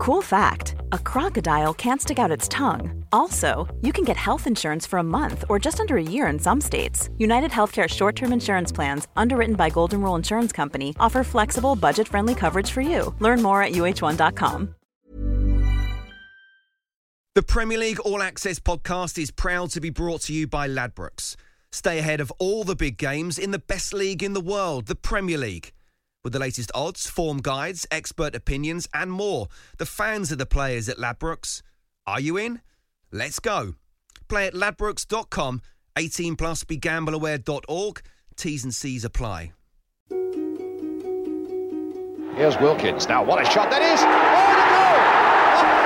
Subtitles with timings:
[0.00, 3.04] Cool fact a crocodile can't stick out its tongue.
[3.12, 6.38] Also, you can get health insurance for a month or just under a year in
[6.38, 7.10] some states.
[7.18, 12.08] United Healthcare short term insurance plans, underwritten by Golden Rule Insurance Company, offer flexible, budget
[12.08, 13.14] friendly coverage for you.
[13.18, 14.74] Learn more at uh1.com.
[17.34, 21.36] The Premier League All Access podcast is proud to be brought to you by Ladbrokes.
[21.72, 24.94] Stay ahead of all the big games in the best league in the world, the
[24.94, 25.72] Premier League.
[26.22, 29.48] With the latest odds, form guides, expert opinions, and more,
[29.78, 31.62] the fans are the players at Ladbrokes.
[32.06, 32.60] Are you in?
[33.10, 33.74] Let's go.
[34.28, 35.62] Play at ladbrokes.com,
[35.96, 38.02] 18 plus begambleaware.org.
[38.36, 39.52] T's and C's apply.
[42.36, 43.08] Here's Wilkins.
[43.08, 44.00] Now, what a shot that is!
[44.00, 45.00] Oh, what a goal!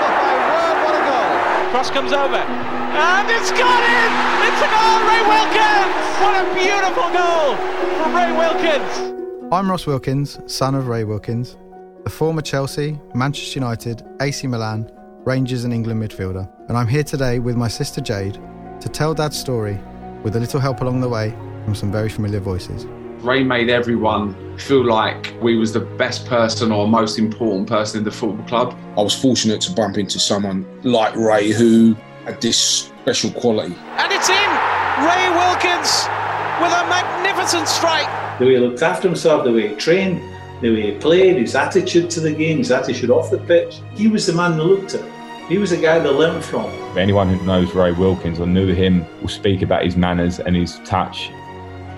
[0.03, 1.71] Oh, my word, what a goal!
[1.71, 2.43] Cross comes over.
[2.43, 4.11] And it's got in!
[4.51, 5.95] It's a goal, Ray Wilkins!
[6.19, 7.55] What a beautiful goal
[8.03, 9.14] from Ray Wilkins!
[9.55, 11.57] I'm Ross Wilkins, son of Ray Wilkins,
[12.03, 14.91] the former Chelsea, Manchester United, AC Milan,
[15.25, 16.51] Rangers, and England midfielder.
[16.69, 18.35] And I'm here today with my sister Jade
[18.81, 19.79] to tell Dad's story
[20.25, 21.31] with a little help along the way
[21.65, 22.85] from some very familiar voices.
[23.25, 28.05] Ray made everyone feel like we was the best person or most important person in
[28.05, 28.77] the football club.
[28.99, 33.77] I was fortunate to bump into someone like Ray who had this special quality.
[33.99, 34.51] And it's in!
[34.99, 36.24] Ray Wilkins
[36.65, 40.19] with a magnificent strike the way he looked after himself, the way he trained,
[40.63, 43.81] the way he played, his attitude to the game, his attitude off the pitch.
[43.95, 45.05] He was the man they looked at.
[45.47, 46.65] He was the guy they learned from.
[46.97, 50.79] Anyone who knows Ray Wilkins or knew him will speak about his manners and his
[50.87, 51.31] touch.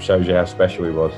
[0.00, 1.12] Shows you how special he was.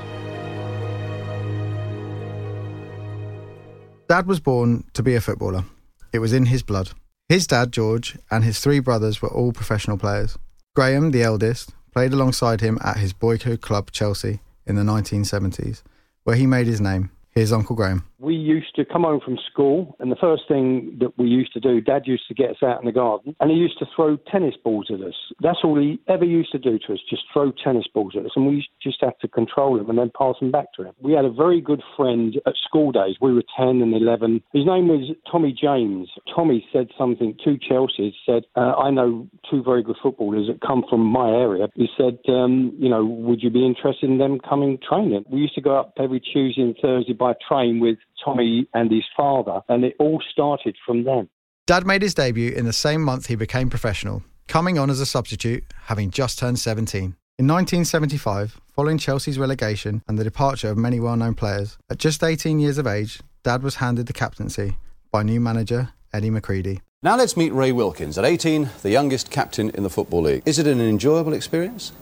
[4.07, 5.65] Dad was born to be a footballer.
[6.13, 6.91] It was in his blood.
[7.27, 10.37] His dad, George, and his three brothers were all professional players.
[10.75, 15.83] Graham, the eldest, played alongside him at his boyhood club, Chelsea, in the 1970s,
[16.23, 17.11] where he made his name.
[17.29, 18.08] Here's Uncle Graham.
[18.19, 21.59] We used to come home from school, and the first thing that we used to
[21.59, 24.17] do, Dad used to get us out in the garden, and he used to throw
[24.29, 25.15] tennis balls at us.
[25.41, 28.31] That's all he ever used to do to us, just throw tennis balls at us,
[28.35, 30.93] and we just had to control them and then pass them back to him.
[30.99, 33.15] We had a very good friend at school days.
[33.21, 34.43] We were 10 and 11.
[34.53, 36.09] His name was Tommy James.
[36.35, 38.11] Tommy said something to Chelsea.
[38.11, 41.67] He said, uh, I know two very good footballers that come from my area.
[41.75, 45.23] He said, um, you know, would you be interested in them coming training?
[45.29, 49.05] We used to go up every Tuesday and Thursday by train with Tommy and his
[49.15, 51.29] father, and it all started from then.
[51.65, 55.05] Dad made his debut in the same month he became professional, coming on as a
[55.05, 57.15] substitute, having just turned 17.
[57.37, 62.23] In 1975, following Chelsea's relegation and the departure of many well known players, at just
[62.23, 64.75] 18 years of age, Dad was handed the captaincy
[65.11, 66.81] by new manager Eddie McCreadie.
[67.01, 68.17] Now let's meet Ray Wilkins.
[68.17, 70.43] At 18, the youngest captain in the Football League.
[70.45, 71.93] Is it an enjoyable experience?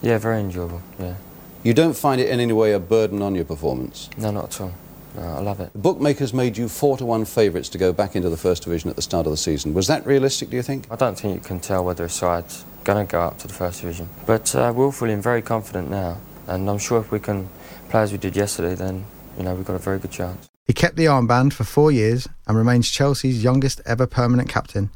[0.00, 1.16] Yeah, very enjoyable, yeah.
[1.62, 4.08] You don't find it in any way a burden on your performance?
[4.16, 4.72] No, not at all.
[5.16, 5.72] No, I love it.
[5.72, 8.90] The bookmakers made you four to one favourites to go back into the first division
[8.90, 9.72] at the start of the season.
[9.72, 10.86] Was that realistic, do you think?
[10.90, 13.54] I don't think you can tell whether a side's going to go up to the
[13.54, 14.08] first division.
[14.26, 17.48] But uh, we're all feeling very confident now, and I'm sure if we can
[17.88, 19.06] play as we did yesterday, then
[19.38, 20.48] you know we've got a very good chance.
[20.66, 24.90] He kept the armband for four years and remains Chelsea's youngest ever permanent captain.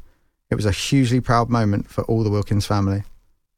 [0.49, 3.03] It was a hugely proud moment for all the Wilkins family.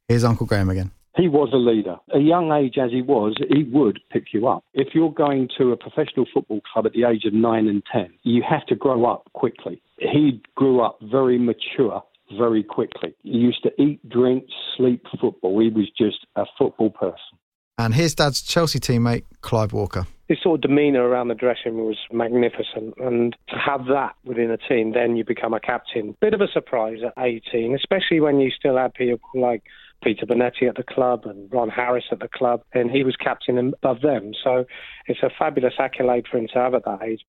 [0.08, 0.92] Here's Uncle Graham again.
[1.16, 1.98] He was a leader.
[2.14, 4.64] A young age as he was, he would pick you up.
[4.74, 8.10] If you're going to a professional football club at the age of nine and ten,
[8.24, 9.82] you have to grow up quickly.
[9.98, 12.02] He grew up very mature
[12.38, 13.14] very quickly.
[13.24, 15.60] He used to eat, drink, sleep football.
[15.60, 17.38] He was just a football person.
[17.78, 20.06] And his dad's Chelsea teammate, Clive Walker.
[20.28, 22.94] His sort of demeanour around the dressing room was magnificent.
[22.98, 26.16] And to have that within a team, then you become a captain.
[26.22, 29.64] Bit of a surprise at 18, especially when you still had people like
[30.04, 33.58] Peter Bonetti at the club and Ron Harris at the club, and he was captain
[33.58, 34.34] above them.
[34.44, 34.66] So
[35.08, 37.22] it's a fabulous accolade for him to have at that age.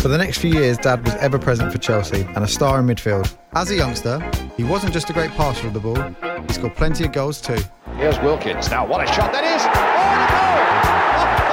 [0.00, 2.86] For the next few years, Dad was ever present for Chelsea and a star in
[2.86, 3.36] midfield.
[3.54, 4.20] As a youngster,
[4.56, 6.00] he wasn't just a great passer of the ball,
[6.46, 7.58] he scored plenty of goals too.
[7.96, 8.70] Here's Wilkins.
[8.70, 9.62] Now, what a shot that is!
[9.66, 9.74] Oh,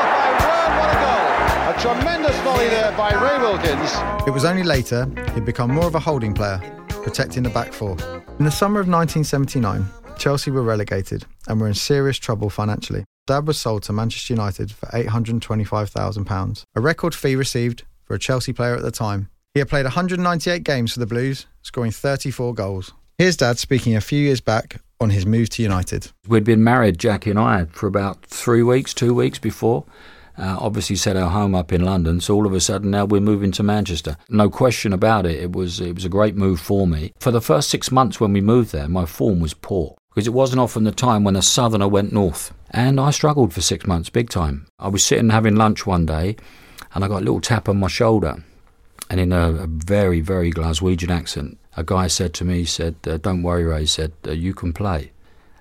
[0.06, 1.96] oh my word, what a goal!
[1.96, 4.28] A tremendous volley there by Ray Wilkins.
[4.28, 6.62] It was only later he'd become more of a holding player,
[7.06, 7.96] protecting the back four.
[8.40, 9.86] In the summer of 1979,
[10.18, 13.06] Chelsea were relegated and were in serious trouble financially.
[13.28, 18.54] Dad was sold to Manchester United for £825,000, a record fee received for a Chelsea
[18.54, 19.30] player at the time.
[19.54, 22.92] He had played 198 games for the Blues, scoring 34 goals.
[23.20, 26.12] Here's Dad speaking a few years back on his move to United.
[26.28, 29.86] We'd been married, Jackie and I, for about three weeks, two weeks before.
[30.38, 33.22] Uh, obviously set our home up in London, so all of a sudden now we're
[33.22, 34.18] moving to Manchester.
[34.30, 35.40] No question about it.
[35.42, 37.14] It was it was a great move for me.
[37.20, 40.34] For the first six months when we moved there, my form was poor because it
[40.34, 44.10] wasn't often the time when a southerner went north, and I struggled for six months,
[44.10, 44.68] big time.
[44.80, 46.36] I was sitting having lunch one day.
[46.96, 48.44] and I got a little tap on my shoulder.
[49.10, 52.96] And in a, a very, very Glaswegian accent, a guy said to me, he said,
[53.06, 55.12] uh, Don't worry, Ray, he said, uh, You can play.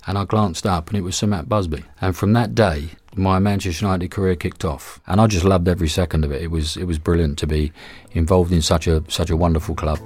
[0.06, 1.84] And I glanced up, and it was Sir Matt Busby.
[2.00, 5.88] And from that day, my Manchester United career kicked off, and I just loved every
[5.88, 6.42] second of it.
[6.42, 7.72] It was it was brilliant to be
[8.12, 9.98] involved in such a such a wonderful club.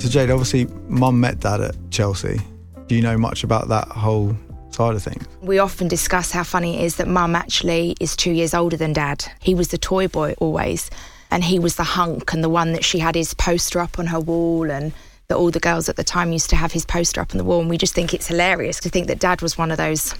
[0.00, 2.40] So Jade, obviously, Mum met Dad at Chelsea.
[2.88, 4.36] Do you know much about that whole
[4.70, 5.26] side of things?
[5.40, 8.92] We often discuss how funny it is that Mum actually is two years older than
[8.92, 9.24] Dad.
[9.40, 10.90] He was the toy boy always,
[11.30, 14.06] and he was the hunk and the one that she had his poster up on
[14.06, 14.92] her wall and
[15.32, 17.44] that all the girls at the time used to have his poster up on the
[17.44, 17.62] wall.
[17.62, 20.14] And we just think it's hilarious to think that dad was one of those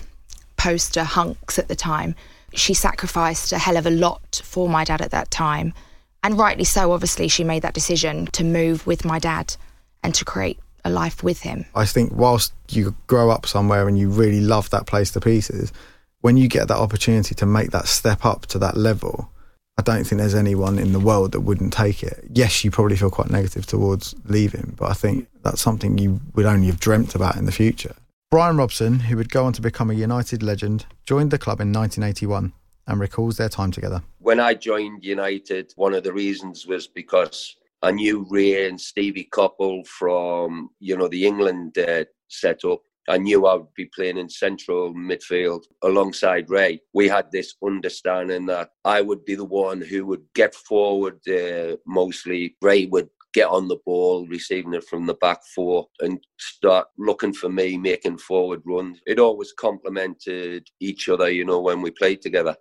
[0.56, 2.14] poster hunks at the time.
[2.54, 5.74] She sacrificed a hell of a lot for my dad at that time.
[6.22, 9.54] And rightly so, obviously, she made that decision to move with my dad
[10.02, 11.66] and to create a life with him.
[11.74, 15.74] I think whilst you grow up somewhere and you really love that place to pieces,
[16.22, 19.30] when you get that opportunity to make that step up to that level,
[19.78, 22.24] I don't think there's anyone in the world that wouldn't take it.
[22.30, 26.44] Yes, you probably feel quite negative towards leaving, but I think that's something you would
[26.44, 27.94] only have dreamt about in the future.
[28.30, 31.72] Brian Robson, who would go on to become a United legend, joined the club in
[31.72, 32.52] 1981
[32.86, 34.02] and recalls their time together.
[34.18, 39.28] When I joined United, one of the reasons was because I knew Ray and Stevie
[39.32, 44.28] Coppell from, you know, the England uh, setup I knew I would be playing in
[44.28, 46.80] central midfield alongside Ray.
[46.92, 51.76] We had this understanding that I would be the one who would get forward uh,
[51.86, 52.56] mostly.
[52.62, 57.32] Ray would get on the ball, receiving it from the back four, and start looking
[57.32, 59.00] for me, making forward runs.
[59.06, 62.54] It always complemented each other, you know, when we played together.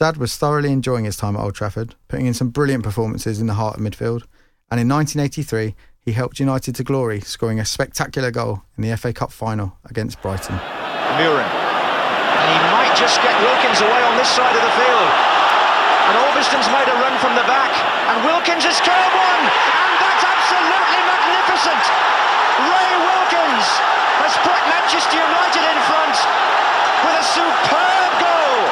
[0.00, 3.46] Dad was thoroughly enjoying his time at Old Trafford, putting in some brilliant performances in
[3.46, 4.24] the heart of midfield.
[4.70, 5.74] And in 1983,
[6.08, 10.16] he helped United to glory, scoring a spectacular goal in the FA Cup final against
[10.24, 10.56] Brighton.
[11.20, 11.44] Muhren.
[11.44, 15.08] And he might just get Wilkins away on this side of the field.
[16.08, 17.68] And Augustin's made a run from the back.
[18.08, 19.44] And Wilkins has curled one.
[19.52, 21.84] And that's absolutely magnificent.
[22.64, 23.68] Ray Wilkins
[24.24, 26.16] has put Manchester United in front
[27.04, 28.64] with a superb goal.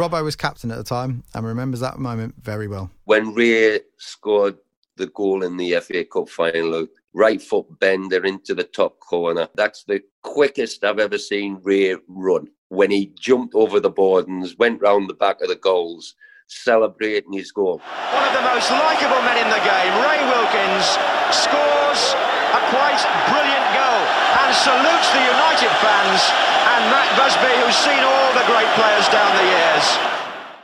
[0.00, 2.88] Robbo was captain at the time and remembers that moment very well.
[3.04, 4.56] When Ray scored
[4.96, 6.86] the goal in the FA Cup final.
[7.12, 9.48] Right foot bender into the top corner.
[9.54, 12.48] That's the quickest I've ever seen Ray run.
[12.68, 16.14] When he jumped over the boardings, went round the back of the goals,
[16.48, 17.78] celebrating his goal.
[17.78, 20.86] One of the most likeable men in the game, Ray Wilkins,
[21.30, 22.02] scores
[22.50, 24.02] a quite brilliant goal
[24.42, 26.22] and salutes the United fans
[26.74, 30.13] and Matt Busby, who's seen all the great players down the years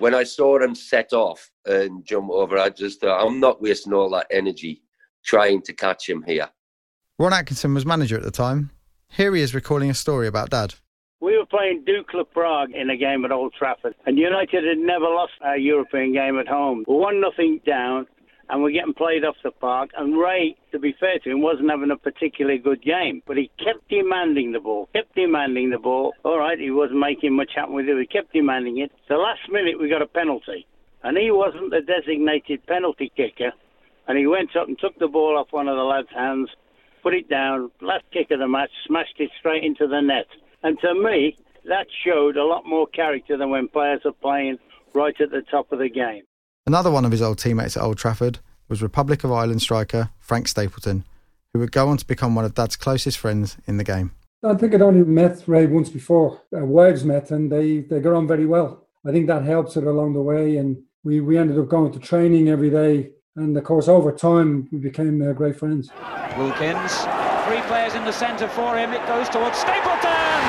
[0.01, 3.93] when I saw him set off and jump over, I just thought, I'm not wasting
[3.93, 4.83] all that energy
[5.25, 6.49] trying to catch him here.
[7.19, 8.71] Ron Atkinson was manager at the time.
[9.09, 10.75] Here he is recalling a story about Dad.
[11.21, 15.05] We were playing Dukla Prague in a game at Old Trafford, and United had never
[15.05, 16.85] lost a European game at home.
[16.89, 18.07] We're one nothing down,
[18.51, 19.91] and we're getting played off the park.
[19.97, 23.51] And Ray, to be fair to him, wasn't having a particularly good game, but he
[23.63, 26.13] kept demanding the ball, kept demanding the ball.
[26.25, 28.91] All right, he wasn't making much happen with it, he kept demanding it.
[29.09, 30.67] The last minute, we got a penalty,
[31.05, 33.53] and he wasn't the designated penalty kicker.
[34.09, 36.51] And he went up and took the ball off one of the lads' hands,
[37.03, 40.27] put it down, last kick of the match, smashed it straight into the net.
[40.65, 41.37] And to me,
[41.67, 44.59] that showed a lot more character than when players are playing
[44.93, 46.25] right at the top of the game.
[46.67, 50.47] Another one of his old teammates at Old Trafford was Republic of Ireland striker Frank
[50.47, 51.05] Stapleton,
[51.53, 54.13] who would go on to become one of Dad's closest friends in the game.
[54.43, 56.41] I think I'd only met Ray once before.
[56.57, 58.87] Uh, wives met and they, they got on very well.
[59.05, 60.57] I think that helps it along the way.
[60.57, 63.11] And we, we ended up going to training every day.
[63.37, 65.91] And of course, over time, we became uh, great friends.
[66.39, 66.93] Wilkins,
[67.47, 68.93] three players in the centre for him.
[68.93, 70.41] It goes towards Stapleton.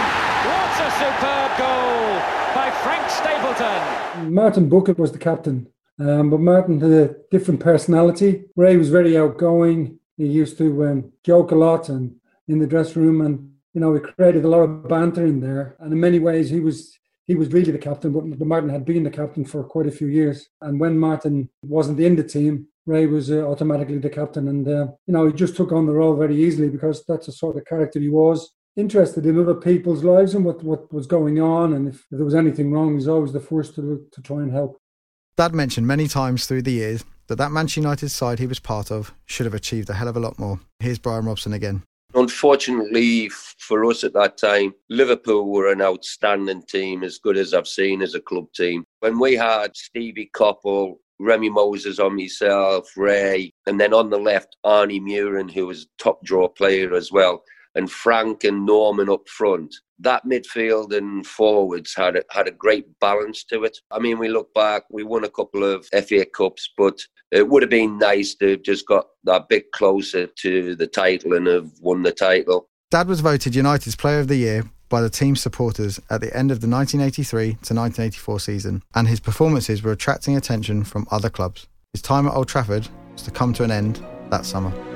[0.45, 2.21] What a superb goal
[2.53, 4.33] by Frank Stapleton.
[4.33, 5.67] Martin Buchan was the captain
[6.01, 8.45] um, but Martin had a different personality.
[8.55, 9.99] Ray was very outgoing.
[10.17, 12.15] He used to um, joke a lot and
[12.47, 15.75] in the dressing room, and you know, he created a lot of banter in there.
[15.79, 18.83] And in many ways, he was he was really the captain, but, but Martin had
[18.83, 20.49] been the captain for quite a few years.
[20.61, 24.87] And when Martin wasn't in the team, Ray was uh, automatically the captain, and uh,
[25.05, 27.65] you know, he just took on the role very easily because that's the sort of
[27.65, 28.51] character he was.
[28.75, 32.25] Interested in other people's lives and what, what was going on, and if, if there
[32.25, 34.80] was anything wrong, he's always the first to to try and help.
[35.37, 38.91] Dad mentioned many times through the years that that Manchester United side he was part
[38.91, 40.59] of should have achieved a hell of a lot more.
[40.79, 41.83] Here's Brian Robson again.
[42.13, 47.67] Unfortunately for us at that time, Liverpool were an outstanding team, as good as I've
[47.67, 48.83] seen as a club team.
[48.99, 54.57] When we had Stevie Coppell, Remi Moses on myself, Ray, and then on the left,
[54.65, 57.43] Arnie Muhren, who was a top draw player as well.
[57.75, 59.75] And Frank and Norman up front.
[59.99, 63.77] That midfield and forwards had a, had a great balance to it.
[63.91, 66.99] I mean, we look back, we won a couple of FA Cups, but
[67.31, 71.33] it would have been nice to have just got that bit closer to the title
[71.33, 72.67] and have won the title.
[72.89, 76.51] Dad was voted United's Player of the Year by the team's supporters at the end
[76.51, 81.67] of the 1983 to 1984 season, and his performances were attracting attention from other clubs.
[81.93, 84.90] His time at Old Trafford was to come to an end that summer.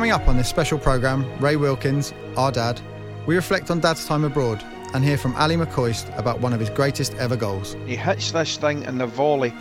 [0.00, 2.80] Coming up on this special programme, Ray Wilkins, our dad,
[3.26, 4.64] we reflect on Dad's time abroad
[4.94, 7.76] and hear from Ally McCoist about one of his greatest ever goals.
[7.84, 9.52] He hits this thing in the volley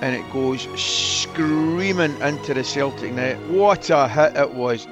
[0.00, 3.36] and it goes screaming into the Celtic net.
[3.48, 4.86] What a hit it was!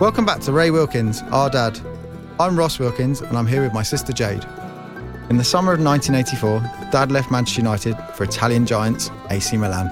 [0.00, 1.80] Welcome back to Ray Wilkins, our dad.
[2.38, 4.46] I'm Ross Wilkins and I'm here with my sister Jade.
[5.30, 9.88] In the summer of 1984, Dad left Manchester United for Italian giants AC Milan.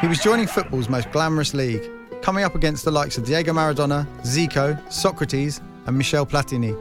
[0.00, 1.82] He was joining football's most glamorous league,
[2.22, 6.76] coming up against the likes of Diego Maradona, Zico, Socrates, and Michel Platini.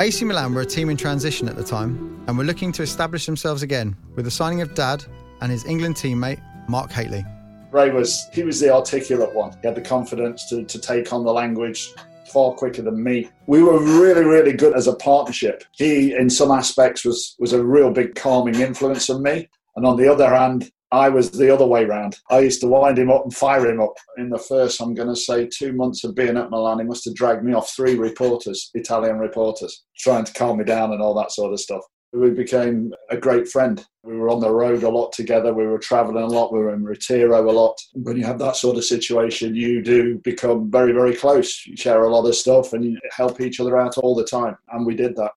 [0.00, 3.26] AC Milan were a team in transition at the time and were looking to establish
[3.26, 5.04] themselves again with the signing of Dad
[5.40, 7.24] and his England teammate Mark Hateley.
[7.70, 9.52] Ray was he was the articulate one.
[9.60, 11.92] He had the confidence to, to take on the language
[12.28, 13.30] far quicker than me.
[13.46, 15.64] We were really, really good as a partnership.
[15.72, 19.96] He, in some aspects, was was a real big calming influence on me, and on
[19.96, 22.18] the other hand, I was the other way round.
[22.30, 23.92] I used to wind him up and fire him up.
[24.16, 27.04] In the first, I'm going to say, two months of being at Milan, he must
[27.04, 31.14] have dragged me off three reporters, Italian reporters, trying to calm me down and all
[31.14, 31.82] that sort of stuff.
[32.12, 33.84] We became a great friend.
[34.02, 35.52] We were on the road a lot together.
[35.52, 36.52] We were traveling a lot.
[36.52, 37.78] We were in ritiro a lot.
[37.92, 41.66] When you have that sort of situation, you do become very, very close.
[41.66, 44.56] You share a lot of stuff and you help each other out all the time.
[44.70, 45.32] And we did that.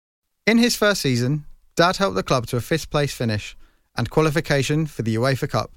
[0.48, 3.58] In his first season, Dad helped the club to a fifth place finish
[3.96, 5.72] and qualification for the UEFA Cup.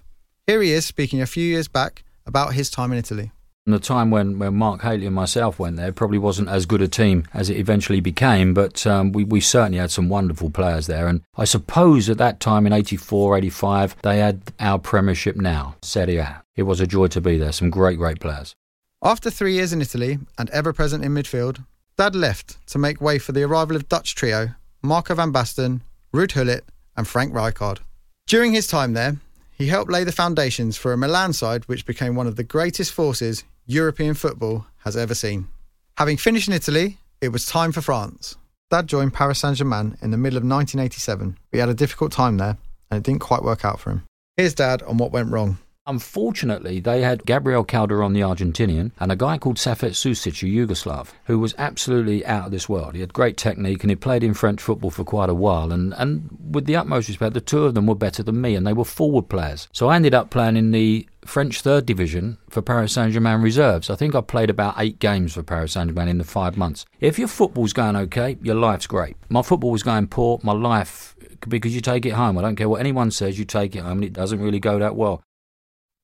[0.46, 3.32] Here he is speaking a few years back about his time in Italy.
[3.66, 6.82] And the time when, when Mark Hateley and myself went there probably wasn't as good
[6.82, 10.86] a team as it eventually became, but um, we, we certainly had some wonderful players
[10.86, 11.06] there.
[11.08, 16.18] And I suppose at that time in 84, 85, they had our Premiership now, Serie
[16.18, 16.42] A.
[16.56, 17.52] It was a joy to be there.
[17.52, 18.54] Some great, great players.
[19.02, 21.64] After three years in Italy and ever present in midfield,
[21.96, 24.50] Dad left to make way for the arrival of Dutch trio
[24.82, 25.80] Marco van Basten,
[26.12, 26.64] Ruud Gullit,
[26.98, 27.78] and Frank Rijkaard.
[28.26, 29.16] During his time there,
[29.56, 32.92] he helped lay the foundations for a Milan side which became one of the greatest
[32.92, 35.48] forces European football has ever seen.
[35.96, 38.36] Having finished in Italy, it was time for France.
[38.70, 42.12] Dad joined Paris Saint Germain in the middle of 1987, but he had a difficult
[42.12, 42.58] time there
[42.90, 44.02] and it didn't quite work out for him.
[44.36, 45.58] Here's Dad on what went wrong.
[45.86, 51.08] Unfortunately, they had Gabriel Calderon, the Argentinian, and a guy called Safet Susic, a Yugoslav,
[51.24, 52.94] who was absolutely out of this world.
[52.94, 55.72] He had great technique and he played in French football for quite a while.
[55.72, 58.66] And, and with the utmost respect, the two of them were better than me and
[58.66, 59.68] they were forward players.
[59.72, 63.90] So I ended up playing in the French third division for Paris Saint Germain reserves.
[63.90, 66.86] I think I played about eight games for Paris Saint Germain in the five months.
[66.98, 69.16] If your football's going okay, your life's great.
[69.28, 71.14] My football was going poor, my life,
[71.46, 72.38] because you take it home.
[72.38, 74.78] I don't care what anyone says, you take it home, and it doesn't really go
[74.78, 75.22] that well.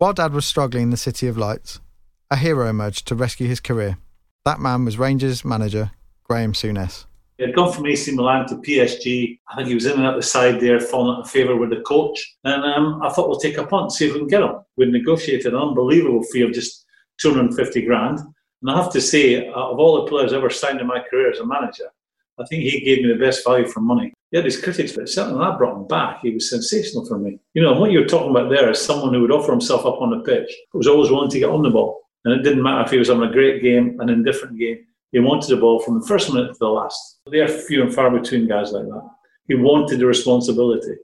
[0.01, 1.79] While Dad was struggling in the City of Lights,
[2.31, 3.99] a hero emerged to rescue his career.
[4.47, 5.91] That man was Rangers manager
[6.25, 7.05] Graham Souness.
[7.37, 9.39] He had gone from AC Milan to PSG.
[9.47, 11.69] I think he was in and out the side there, falling out of favour with
[11.69, 12.19] the coach.
[12.45, 14.55] And um, I thought we'll take a punt, see if we can get him.
[14.79, 16.87] We negotiated an unbelievable fee of just
[17.21, 18.21] 250 grand.
[18.21, 21.31] And I have to say, of all the players I ever signed in my career
[21.31, 21.91] as a manager,
[22.41, 24.13] I think he gave me the best value for money.
[24.31, 27.19] He had his critics, but certainly when I brought him back, he was sensational for
[27.19, 27.39] me.
[27.55, 30.01] You know, and what you're talking about there is someone who would offer himself up
[30.01, 32.01] on the pitch, but was always willing to get on the ball.
[32.25, 34.79] And it didn't matter if he was having a great game, an indifferent game.
[35.13, 37.21] He wanted the ball from the first minute to the last.
[37.31, 39.11] They are few and far between guys like that.
[39.49, 40.97] He wanted the responsibility.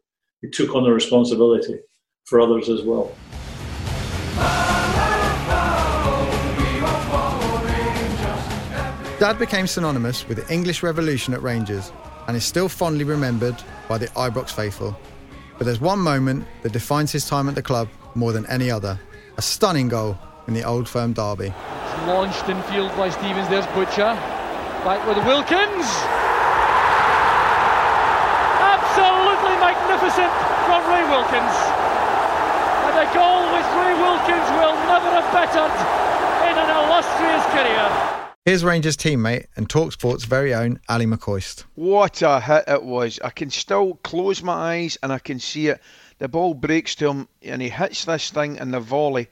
[0.43, 1.81] He took on the responsibility
[2.25, 3.13] for others as well.
[9.19, 11.91] Dad became synonymous with the English Revolution at Rangers
[12.29, 13.57] and is still fondly remembered
[13.89, 14.95] by the Ibrox faithful.
[15.57, 19.01] But there's one moment that defines his time at the club more than any other
[19.39, 20.19] a stunning goal
[20.49, 21.47] in the Old Firm derby.
[21.49, 24.13] It's launched in field by Stevens, there's Butcher.
[24.85, 25.89] Back with Wilkins.
[28.61, 30.33] Absolutely magnificent
[30.69, 31.57] from Ray Wilkins.
[32.85, 35.73] And a goal which Ray Wilkins will never have bettered
[36.53, 38.26] in an illustrious career.
[38.47, 41.65] Here's Rangers teammate and Talksport's very own Ally McCoist.
[41.75, 43.19] What a hit it was.
[43.25, 45.81] I can still close my eyes and I can see it.
[46.19, 49.27] The ball breaks to him and he hits this thing in the volley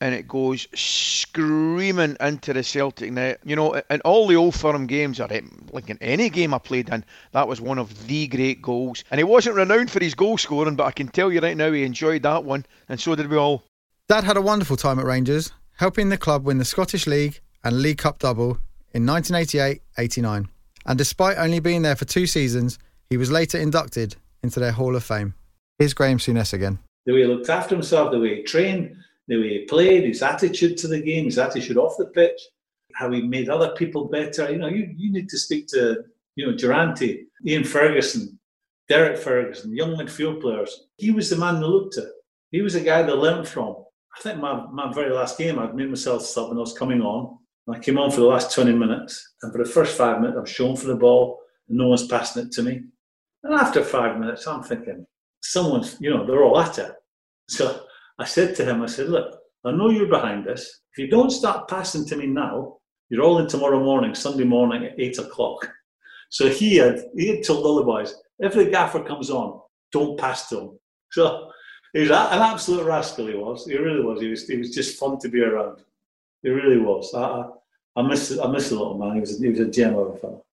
[0.00, 3.40] and it goes screaming into the Celtic net.
[3.44, 5.26] You know, in all the old firm games, or
[5.72, 9.02] like in any game I played in, that was one of the great goals.
[9.10, 11.72] And he wasn't renowned for his goal scoring, but I can tell you right now
[11.72, 13.64] he enjoyed that one, and so did we all.
[14.08, 17.82] Dad had a wonderful time at Rangers, helping the club win the Scottish League and
[17.82, 18.58] League Cup double
[18.92, 20.48] in 1988 89.
[20.86, 22.78] And despite only being there for two seasons,
[23.08, 25.34] he was later inducted into their Hall of Fame.
[25.78, 26.78] Here's Graham Souness again.
[27.06, 28.96] The way he looked after himself, the way he trained,
[29.28, 32.40] the way he played, his attitude to the game, his attitude off the pitch,
[32.94, 34.50] how he made other people better.
[34.50, 36.04] You know, you, you need to speak to,
[36.36, 37.02] you know, Durrant,
[37.46, 38.38] Ian Ferguson,
[38.88, 40.86] Derek Ferguson, young midfield players.
[40.96, 42.08] He was the man they looked at.
[42.50, 43.76] He was the guy they learned from.
[44.16, 47.00] I think my, my very last game, I'd made myself sub and I was coming
[47.00, 47.38] on.
[47.68, 49.34] I came on for the last 20 minutes.
[49.42, 52.46] And for the first five minutes, I'm shown for the ball and no one's passing
[52.46, 52.82] it to me.
[53.44, 55.06] And after five minutes, I'm thinking,
[55.40, 56.92] someone's, you know, they're all at it.
[57.48, 57.84] So
[58.18, 60.80] I said to him, I said, look, I know you're behind this.
[60.92, 62.78] If you don't start passing to me now,
[63.08, 65.70] you're all in tomorrow morning, Sunday morning at eight o'clock.
[66.30, 69.60] So he had he had told all the boys, if the gaffer comes on,
[69.92, 70.78] don't pass to him.
[71.10, 71.50] So
[71.92, 73.26] he was an absolute rascal.
[73.26, 73.66] He was.
[73.66, 74.20] He really was.
[74.20, 74.48] He was.
[74.48, 75.82] He was just fun to be around.
[76.42, 77.14] He really was.
[77.14, 77.44] I, I,
[77.96, 79.14] I miss I miss the little man.
[79.14, 79.38] He was.
[79.38, 80.44] He was a gem of a fellow.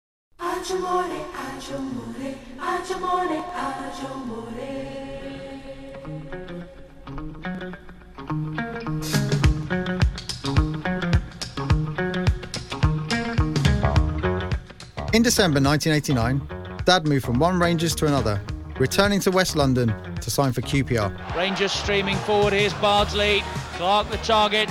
[15.12, 16.42] In December 1989,
[16.86, 18.40] Dad moved from one Rangers to another,
[18.80, 21.36] returning to West London to sign for QPR.
[21.36, 22.54] Rangers streaming forward.
[22.54, 23.42] Here's Bardsley.
[23.74, 24.70] Clark the target.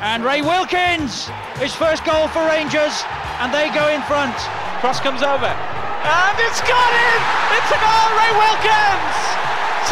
[0.00, 1.28] And Ray Wilkins!
[1.60, 3.04] His first goal for Rangers.
[3.36, 4.34] And they go in front.
[4.80, 5.44] Cross comes over.
[5.44, 7.20] And it's got in!
[7.52, 9.12] It's a goal, Ray Wilkins!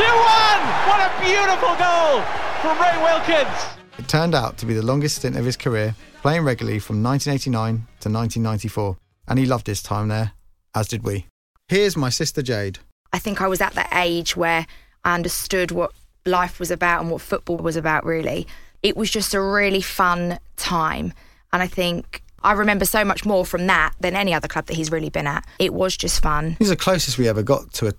[0.00, 0.08] 2 1!
[0.88, 2.24] What a beautiful goal
[2.64, 3.78] from Ray Wilkins!
[3.98, 7.86] It turned out to be the longest stint of his career, playing regularly from 1989
[8.00, 8.96] to 1994.
[9.28, 10.32] And he loved his time there,
[10.74, 11.26] as did we.
[11.68, 12.78] Here's my sister Jade.
[13.12, 14.66] I think I was at that age where
[15.04, 15.92] I understood what
[16.24, 18.46] life was about and what football was about, really.
[18.82, 21.12] It was just a really fun time.
[21.52, 24.74] And I think I remember so much more from that than any other club that
[24.74, 25.46] he's really been at.
[25.58, 26.56] It was just fun.
[26.58, 27.92] He's the closest we ever got to a,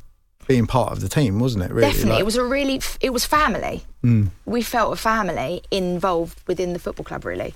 [0.47, 1.71] being part of the team, wasn't it?
[1.71, 3.83] Really, Definitely, Like- it was a really, it was family.
[4.03, 4.29] Mm.
[4.45, 7.53] We felt a family involved within the football club, really.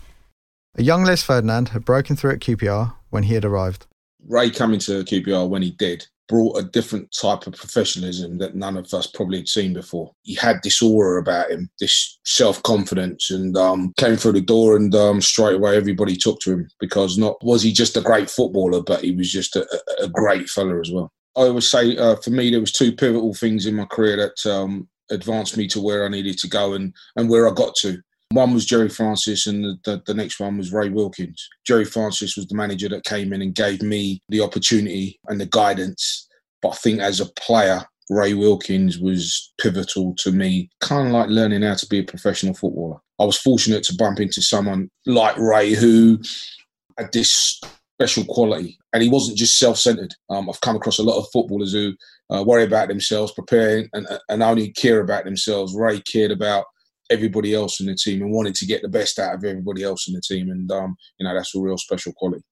[0.75, 3.86] A young Les Ferdinand had broken through at QPR when he had arrived.
[4.27, 8.77] Ray coming to QPR when he did brought a different type of professionalism that none
[8.77, 10.13] of us probably had seen before.
[10.23, 14.75] He had this aura about him, this self confidence, and um, came through the door,
[14.75, 18.29] and um, straight away everybody took to him because not was he just a great
[18.29, 19.67] footballer, but he was just a,
[20.01, 21.12] a great fella as well.
[21.36, 24.51] I would say uh, for me there was two pivotal things in my career that
[24.51, 27.97] um, advanced me to where I needed to go and and where I got to.
[28.34, 31.48] One was Gerry Francis, and the, the, the next one was Ray Wilkins.
[31.65, 35.46] Gerry Francis was the manager that came in and gave me the opportunity and the
[35.46, 36.28] guidance.
[36.62, 41.30] But I think as a player, Ray Wilkins was pivotal to me, kind of like
[41.30, 42.98] learning how to be a professional footballer.
[43.19, 46.19] I was fortunate to bump into someone like Ray who
[46.98, 47.62] had this
[47.96, 50.13] special quality, and he wasn't just self-centered.
[50.30, 51.93] Um, I've come across a lot of footballers who
[52.34, 55.76] uh, worry about themselves, preparing, and, and only care about themselves.
[55.76, 56.65] Ray cared about
[57.13, 60.08] everybody else in the team and wanted to get the best out of everybody else
[60.08, 62.43] in the team, and um, you know that's a real special quality.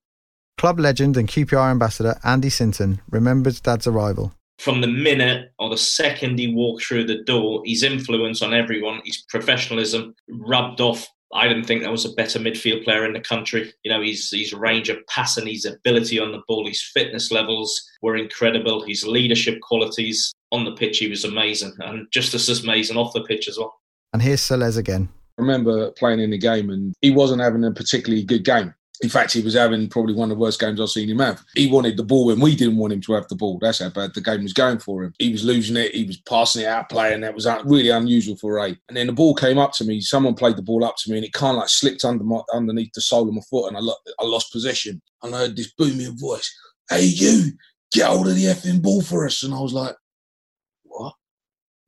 [0.58, 4.34] Club legend and QPR ambassador Andy Sinton remembers Dad's arrival.
[4.60, 9.02] from the minute or the second he walked through the door, his influence on everyone,
[9.04, 11.08] his professionalism rubbed off.
[11.34, 13.74] I didn't think there was a better midfield player in the country.
[13.84, 17.82] You know, his his range of passing, his ability on the ball, his fitness levels
[18.04, 18.84] were incredible.
[18.84, 23.24] His leadership qualities on the pitch, he was amazing, and just as amazing off the
[23.24, 23.81] pitch as well.
[24.14, 25.10] And here's Sir Les again.
[25.38, 28.74] I remember playing in the game and he wasn't having a particularly good game.
[29.02, 31.44] In fact, he was having probably one of the worst games I've seen him have.
[31.56, 33.58] He wanted the ball when we didn't want him to have the ball.
[33.60, 35.14] That's how bad the game was going for him.
[35.18, 35.96] He was losing it.
[35.96, 37.22] He was passing it out, playing.
[37.22, 38.78] That was really unusual for Ray.
[38.88, 40.02] And then the ball came up to me.
[40.02, 42.42] Someone played the ball up to me, and it kind of like slipped under my
[42.54, 45.02] underneath the sole of my foot, and I, lo- I lost possession.
[45.24, 46.54] And I heard this booming voice,
[46.88, 47.54] "Hey, you,
[47.92, 49.96] get hold of the effing ball for us!" And I was like?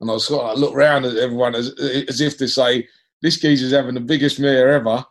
[0.04, 1.68] And I sort of around at everyone as,
[2.08, 2.86] as if to say,
[3.22, 5.04] "This geezer's having the biggest mare ever."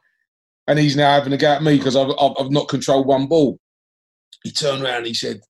[0.68, 3.60] and he's now having a go at me because I've, I've, not controlled one ball.
[4.44, 5.42] He turned around and he said,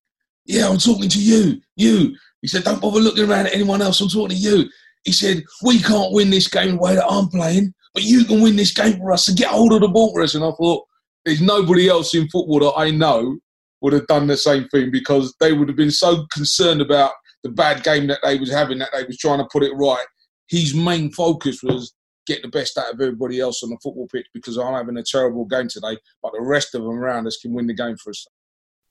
[0.45, 1.61] Yeah, I'm talking to you.
[1.75, 2.15] You.
[2.41, 4.01] He said, Don't bother looking around at anyone else.
[4.01, 4.69] I'm talking to you.
[5.03, 8.41] He said, We can't win this game the way that I'm playing, but you can
[8.41, 9.25] win this game for us.
[9.25, 10.35] So get hold of the ball for us.
[10.35, 10.85] And I thought,
[11.25, 13.37] There's nobody else in football that I know
[13.81, 17.11] would have done the same thing because they would have been so concerned about
[17.43, 20.05] the bad game that they was having that they was trying to put it right.
[20.47, 21.93] His main focus was
[22.25, 25.03] get the best out of everybody else on the football pitch because I'm having a
[25.03, 28.11] terrible game today, but the rest of them around us can win the game for
[28.11, 28.25] us.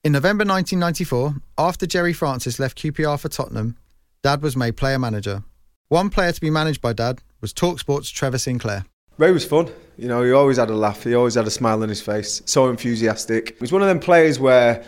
[0.04, 3.76] In November 1994, after Gerry Francis left QPR for Tottenham,
[4.22, 5.44] Dad was made player manager.
[5.88, 8.84] One player to be managed by Dad was Talksport's Trevor Sinclair.
[9.18, 9.70] Ray was fun.
[9.96, 11.04] You know, he always had a laugh.
[11.04, 12.42] He always had a smile on his face.
[12.46, 13.50] So enthusiastic.
[13.50, 14.84] He was one of them players where,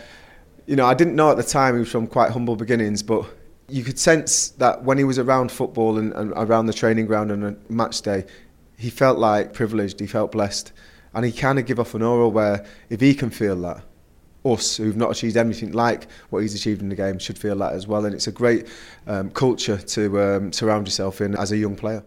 [0.65, 3.25] you know, I didn't know at the time he was from quite humble beginnings, but
[3.67, 7.31] you could sense that when he was around football and, and around the training ground
[7.31, 8.25] on a match day,
[8.77, 9.99] he felt like privileged.
[9.99, 10.71] He felt blessed,
[11.13, 13.83] and he kind of give off an aura where if he can feel that,
[14.43, 17.73] us who've not achieved anything like what he's achieved in the game should feel that
[17.73, 18.05] as well.
[18.05, 18.67] And it's a great
[19.07, 22.03] um, culture to um, surround yourself in as a young player.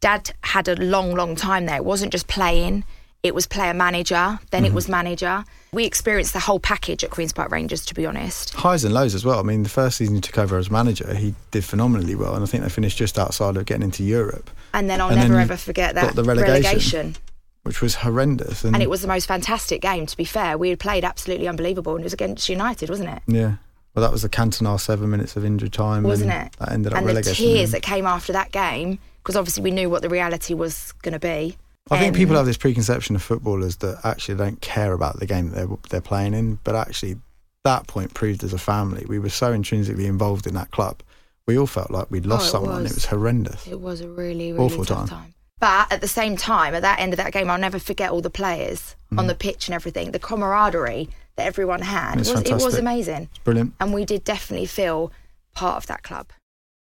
[0.00, 1.76] Dad had a long, long time there.
[1.76, 2.84] It wasn't just playing,
[3.22, 4.72] it was player manager, then Mm-hmm.
[4.72, 5.44] it was manager.
[5.72, 8.54] We experienced the whole package at Queen's Park Rangers, to be honest.
[8.54, 9.38] Highs and lows as well.
[9.38, 12.42] I mean, the first season he took over as manager, he did phenomenally well, and
[12.42, 15.34] I think they finished just outside of getting into Europe, And then I'll And never
[15.34, 16.62] you ever forget that the relegation.
[16.62, 17.16] relegation.
[17.64, 18.64] which was horrendous.
[18.64, 20.56] And, And it was the most fantastic game, to be fair.
[20.56, 23.22] We had played absolutely unbelievable, and it was against United, wasn't it?
[23.26, 23.54] yeah.
[23.94, 26.52] Well, that was the Cantona seven minutes of injury time, Wasn't and it?
[26.60, 27.44] That ended up relegation.
[27.44, 30.54] and the tears that came after that game, because obviously we knew what the reality
[30.54, 31.56] was going to be.
[31.90, 35.50] I think people have this preconception of footballers that actually don't care about the game
[35.50, 37.16] that they're, they're playing in, but actually,
[37.64, 41.02] that point proved as a family, we were so intrinsically involved in that club.
[41.46, 42.82] We all felt like we'd lost Oh, it someone.
[42.82, 42.92] was.
[42.92, 43.66] It was horrendous.
[43.66, 45.08] It was a really, really Awful time.
[45.08, 45.34] time.
[45.60, 48.20] But at the same time, at that end of that game, I'll never forget all
[48.20, 49.28] the players on mm.
[49.28, 50.12] the pitch and everything.
[50.12, 53.28] The camaraderie that everyone had It's was it was amazing.
[53.30, 53.74] It's brilliant.
[53.80, 55.10] And we did definitely feel
[55.54, 56.28] part of that club.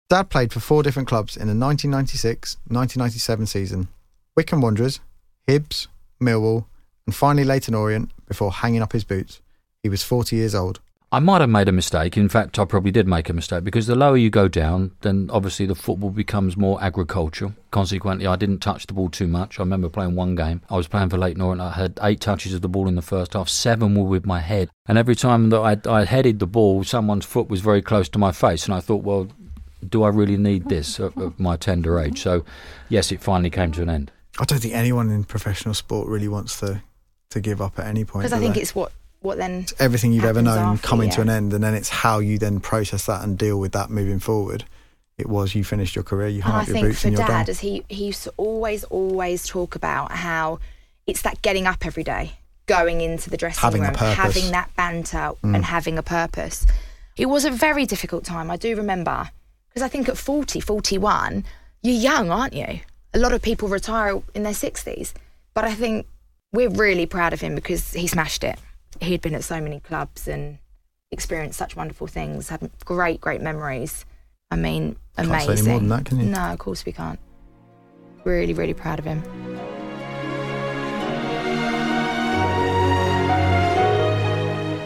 [0.09, 3.89] Dad played for four different clubs in the 1996 1997 season
[4.37, 5.01] Wycombe Wanderers,
[5.47, 5.87] Hibs,
[6.21, 6.67] Millwall,
[7.07, 9.41] and finally Leyton Orient before hanging up his boots.
[9.83, 10.81] He was 40 years old.
[11.13, 12.17] I might have made a mistake.
[12.17, 15.31] In fact, I probably did make a mistake because the lower you go down, then
[15.33, 17.55] obviously the football becomes more agricultural.
[17.71, 19.61] Consequently, I didn't touch the ball too much.
[19.61, 20.63] I remember playing one game.
[20.69, 21.61] I was playing for Leyton Orient.
[21.61, 23.49] I had eight touches of the ball in the first half.
[23.49, 24.71] Seven were with my head.
[24.89, 28.19] And every time that I, I headed the ball, someone's foot was very close to
[28.19, 28.65] my face.
[28.65, 29.29] And I thought, well,
[29.89, 32.21] do I really need this at, at my tender age?
[32.21, 32.45] So,
[32.89, 34.11] yes, it finally came to an end.
[34.39, 36.83] I don't think anyone in professional sport really wants to,
[37.31, 38.25] to give up at any point.
[38.25, 38.63] Because I think they?
[38.63, 39.67] it's what, what then.
[39.79, 42.61] everything you've ever known after, coming to an end, and then it's how you then
[42.61, 44.65] process that and deal with that moving forward.
[45.17, 47.27] It was you finished your career, you hung up your think boots, for and you're
[47.27, 47.51] dad, done.
[47.51, 50.59] as he, he used to always, always talk about how
[51.07, 52.33] it's that getting up every day,
[52.67, 55.55] going into the dressing Having room, having that banter Mm.
[55.55, 56.67] and having a purpose.
[57.17, 59.31] It was a very difficult time, I do remember.
[59.69, 61.45] Because I think at 40, 41,
[61.83, 62.81] you're young, aren't you?
[63.15, 65.13] A lot of people retire in their 60s.
[65.55, 66.07] But I think
[66.53, 68.59] we're really proud of him because he smashed it.
[69.01, 70.59] He'd been at so many clubs and
[71.13, 74.05] experienced such wonderful things, had great, great memories.
[74.51, 75.69] I mean, Can't say any amazing.
[75.71, 76.27] more than that, can you?
[76.27, 77.21] No, of course we can't.
[78.25, 79.23] Really, really proud of him.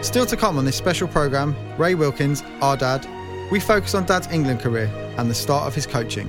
[0.02, 3.06] Still to come on this special programme, Ray Wilkins, our dad,
[3.50, 4.86] we focus on Dad's England career
[5.18, 6.28] and the start of his coaching.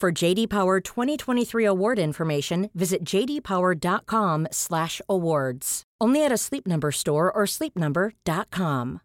[0.00, 5.82] For JD Power 2023 award information, visit jdpower.com/awards.
[6.00, 9.02] Only at a Sleep Number store or sleepnumber.com.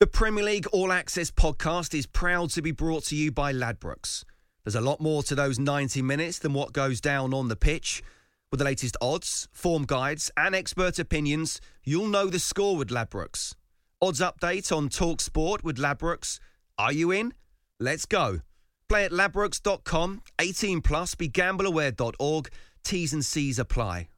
[0.00, 4.24] The Premier League All Access podcast is proud to be brought to you by Ladbrokes.
[4.64, 8.02] There's a lot more to those 90 minutes than what goes down on the pitch.
[8.50, 13.54] With the latest odds, form guides, and expert opinions, you'll know the score with Ladbrokes.
[14.00, 16.40] Odds update on Talk Sport with Ladbrokes.
[16.78, 17.34] Are you in?
[17.80, 18.40] Let's go.
[18.88, 22.48] Play at ladbrokes.com, 18 plus, begambleaware.org.
[22.82, 24.08] T's and C's apply.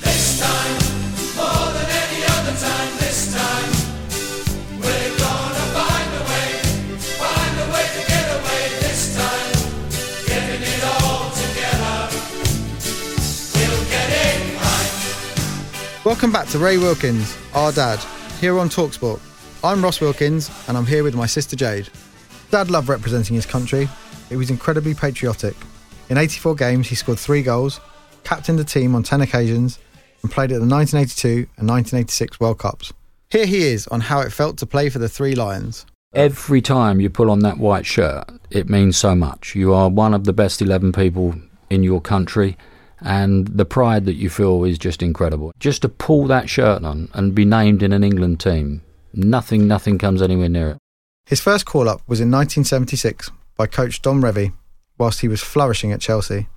[0.00, 0.72] This time,
[1.36, 3.70] more than any other time, this time,
[4.80, 6.50] we're gonna find a way,
[6.98, 9.54] find a way to get away this time,
[10.26, 12.10] getting it all together.
[13.54, 16.04] We'll get it right.
[16.04, 18.00] Welcome back to Ray Wilkins, our dad,
[18.40, 19.20] here on Talksport.
[19.64, 21.88] I'm Ross Wilkins, and I'm here with my sister Jade.
[22.50, 23.88] Dad loved representing his country.
[24.28, 25.54] He was incredibly patriotic.
[26.08, 27.80] In 84 games, he scored three goals,
[28.24, 29.78] captained the team on 10 occasions,
[30.22, 32.92] and played at the 1982 and 1986 World Cups.
[33.30, 35.86] Here he is on how it felt to play for the Three Lions.
[36.12, 39.54] Every time you pull on that white shirt, it means so much.
[39.54, 41.36] You are one of the best 11 people
[41.70, 42.58] in your country,
[43.00, 45.52] and the pride that you feel is just incredible.
[45.60, 48.82] Just to pull that shirt on and be named in an England team,
[49.14, 50.78] nothing, nothing comes anywhere near it.
[51.26, 54.52] His first call up was in 1976 by coach Don Revie
[54.98, 56.48] whilst he was flourishing at Chelsea.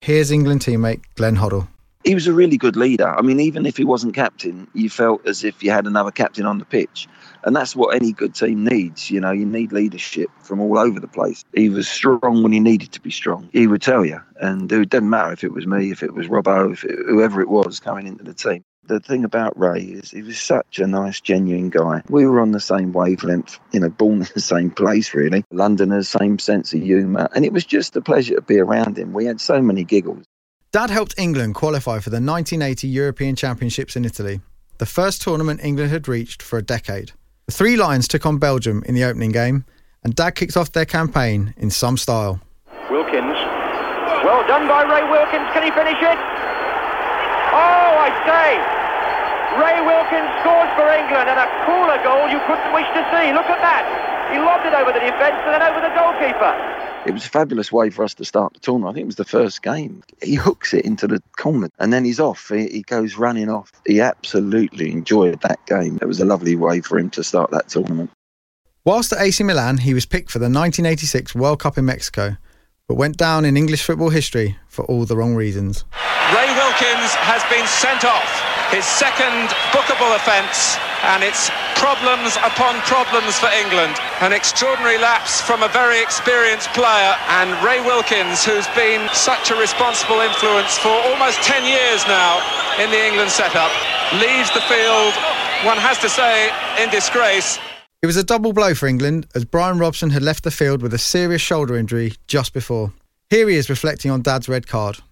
[0.00, 1.68] Here's England teammate Glenn Hoddle.
[2.04, 3.08] he was a really good leader.
[3.08, 6.46] I mean, even if he wasn't captain, you felt as if you had another captain
[6.46, 7.06] on the pitch.
[7.44, 9.10] And that's what any good team needs.
[9.10, 11.44] You know, you need leadership from all over the place.
[11.54, 13.48] He was strong when he needed to be strong.
[13.52, 14.20] He would tell you.
[14.40, 17.40] And it didn't matter if it was me, if it was Robbo, if it, whoever
[17.40, 18.64] it was coming into the team.
[18.84, 22.02] The thing about Ray is he was such a nice, genuine guy.
[22.08, 25.44] We were on the same wavelength, you know, born in the same place, really.
[25.52, 27.28] Londoners, same sense of humour.
[27.34, 29.12] And it was just a pleasure to be around him.
[29.12, 30.24] We had so many giggles.
[30.72, 34.40] Dad helped England qualify for the 1980 European Championships in Italy,
[34.78, 37.12] the first tournament England had reached for a decade.
[37.46, 39.64] The Three Lions took on Belgium in the opening game,
[40.02, 42.40] and Dad kicked off their campaign in some style.
[42.90, 43.38] Wilkins.
[44.24, 45.48] Well done by Ray Wilkins.
[45.52, 46.41] Can he finish it?
[47.52, 48.82] Oh, I say.
[49.60, 53.32] Ray Wilkins scores for England and a cooler goal you couldn't wish to see.
[53.36, 53.84] Look at that.
[54.32, 56.52] He lobbed it over the defence and then over the goalkeeper.
[57.04, 58.92] It was a fabulous way for us to start the tournament.
[58.92, 60.02] I think it was the first game.
[60.22, 62.48] He hooks it into the corner and then he's off.
[62.48, 63.70] He, he goes running off.
[63.86, 65.98] He absolutely enjoyed that game.
[66.00, 68.10] It was a lovely way for him to start that tournament.
[68.84, 72.36] Whilst at AC Milan, he was picked for the 1986 World Cup in Mexico,
[72.88, 75.84] but went down in English football history for all the wrong reasons.
[76.34, 78.32] Ray Wilkins has been sent off.
[78.72, 83.92] His second bookable offence, and it's problems upon problems for England.
[84.24, 89.56] An extraordinary lapse from a very experienced player, and Ray Wilkins, who's been such a
[89.60, 92.40] responsible influence for almost 10 years now
[92.80, 93.68] in the England setup,
[94.16, 95.12] leaves the field,
[95.68, 96.48] one has to say,
[96.80, 97.60] in disgrace.
[98.00, 100.94] It was a double blow for England as Brian Robson had left the field with
[100.94, 102.96] a serious shoulder injury just before.
[103.28, 105.04] Here he is reflecting on Dad's red card.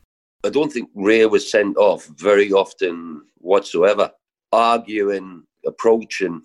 [0.43, 4.11] I don't think Ray was sent off very often whatsoever.
[4.53, 6.43] Arguing, approaching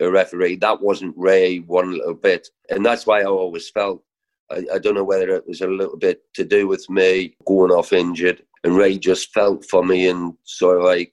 [0.00, 2.48] a referee, that wasn't Ray one little bit.
[2.70, 4.02] And that's why I always felt,
[4.50, 7.70] I, I don't know whether it was a little bit to do with me going
[7.70, 8.42] off injured.
[8.64, 11.12] And Ray just felt for me and sort of like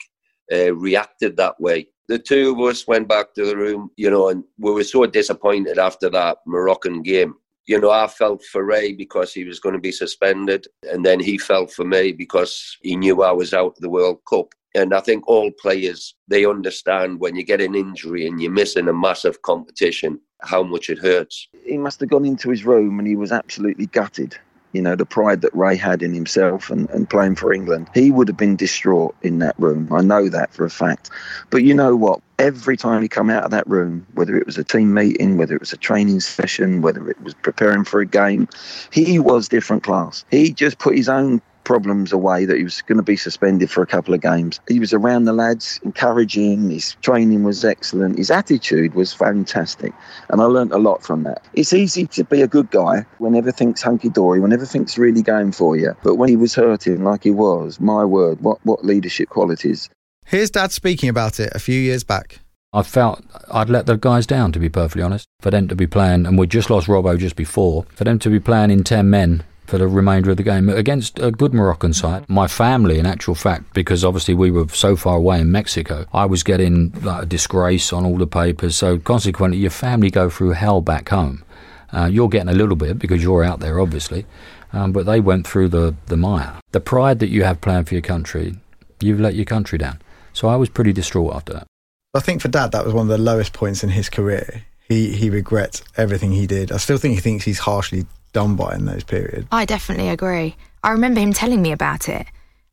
[0.52, 1.88] uh, reacted that way.
[2.08, 5.06] The two of us went back to the room, you know, and we were so
[5.06, 7.36] disappointed after that Moroccan game
[7.68, 11.20] you know, I felt for Ray because he was going to be suspended, and then
[11.20, 14.54] he felt for me because he knew I was out of the World Cup.
[14.74, 18.88] And I think all players they understand when you get an injury and you're missing
[18.88, 21.50] a massive competition, how much it hurts.
[21.66, 24.38] He must have gone into his room and he was absolutely gutted.
[24.74, 27.90] You know, the pride that Ray had in himself and, and playing for England.
[27.94, 29.92] He would have been distraught in that room.
[29.92, 31.10] I know that for a fact.
[31.50, 32.22] But you know what?
[32.40, 35.56] Every time he come out of that room, whether it was a team meeting, whether
[35.56, 38.48] it was a training session, whether it was preparing for a game,
[38.92, 40.26] he was different class.
[40.32, 43.82] He just put his own problems away that he was going to be suspended for
[43.82, 44.60] a couple of games.
[44.68, 49.94] He was around the lads, encouraging, his training was excellent, his attitude was fantastic,
[50.30, 51.44] and I learnt a lot from that.
[51.54, 55.52] It's easy to be a good guy when everything's hunky dory, when everything's really going
[55.52, 59.30] for you, but when he was hurting like he was, my word, what, what leadership
[59.30, 59.90] qualities.
[60.26, 62.40] Here's Dad speaking about it a few years back.
[62.74, 63.22] I felt
[63.52, 65.28] I'd let the guys down, to be perfectly honest.
[65.42, 68.30] For them to be playing, and we'd just lost Robbo just before, for them to
[68.30, 71.94] be playing in 10 men for the remainder of the game against a good Moroccan
[71.94, 72.30] side.
[72.30, 76.26] My family, in actual fact, because obviously we were so far away in Mexico, I
[76.26, 78.76] was getting like, a disgrace on all the papers.
[78.76, 81.46] So consequently, your family go through hell back home.
[81.94, 84.26] Uh, you're getting a little bit because you're out there, obviously,
[84.74, 86.54] um, but they went through the, the mire.
[86.74, 88.58] The pride that you have playing for your country,
[89.00, 90.02] you've let your country down.
[90.34, 91.68] So I was pretty distraught after that.
[92.14, 94.66] I think for Dad, that was one of the lowest points in his career.
[94.90, 96.74] He he regrets everything he did.
[96.74, 99.48] I still think he thinks he's harshly done by in those periods.
[99.52, 100.56] I definitely agree.
[100.84, 102.26] I remember him telling me about it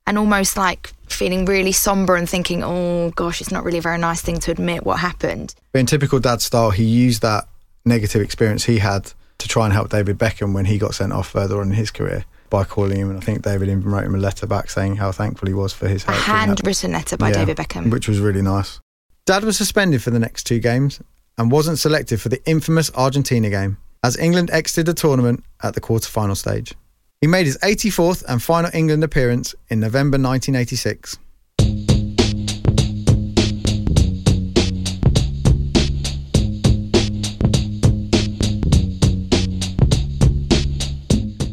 [0.06, 3.98] and almost like feeling really somber and thinking, oh gosh, it's not really a very
[3.98, 5.54] nice thing to admit what happened.
[5.72, 7.48] But in typical dad style, he used that
[7.84, 11.28] negative experience he had to try and help David Beckham when he got sent off
[11.28, 13.10] further on in his career by calling him.
[13.10, 15.72] And I think David even wrote him a letter back saying how thankful he was
[15.72, 16.16] for his A help.
[16.26, 17.90] that- handwritten letter by Yeah, David Beckham.
[17.90, 18.80] Which was really nice.
[19.26, 21.00] Dad was suspended for the next two games
[21.36, 25.80] and wasn't selected for the infamous Argentina game as England exited the tournament at the
[25.80, 26.74] quarter-final stage.
[27.20, 31.18] He made his 84th and final England appearance in November 1986.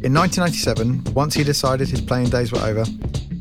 [0.04, 2.86] In 1997, once he decided his playing days were over,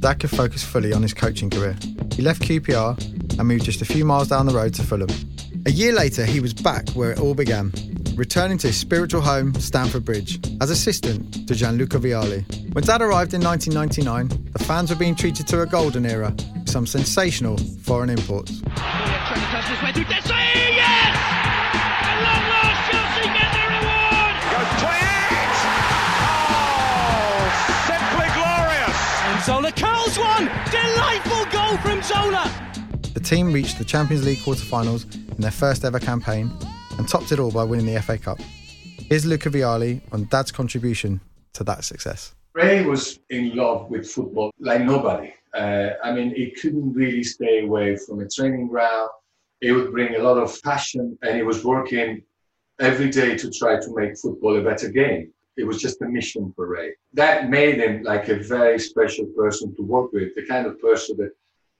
[0.01, 1.77] Dad could focus fully on his coaching career.
[2.15, 5.11] He left QPR and moved just a few miles down the road to Fulham.
[5.67, 7.71] A year later, he was back where it all began,
[8.17, 12.45] returning to his spiritual home, Stamford Bridge, as assistant to Gianluca Vialli.
[12.75, 16.71] When Dad arrived in 1999, the fans were being treated to a golden era with
[16.71, 18.63] some sensational foreign imports.
[29.45, 30.51] Zola curls one!
[30.71, 32.51] Delightful goal from Zola!
[33.13, 36.51] The team reached the Champions League quarter-finals in their first ever campaign
[36.99, 38.39] and topped it all by winning the FA Cup.
[39.09, 41.21] Here's Luca Vialli on Dad's contribution
[41.55, 42.35] to that success.
[42.55, 45.35] Ray was in love with football like nobody.
[45.53, 49.11] Uh, I mean, he couldn't really stay away from a training ground.
[49.61, 52.23] He would bring a lot of passion, and he was working
[52.81, 55.33] every day to try to make football a better game.
[55.57, 56.95] It was just a mission for Ray.
[57.13, 61.17] That made him like a very special person to work with, the kind of person
[61.19, 61.31] that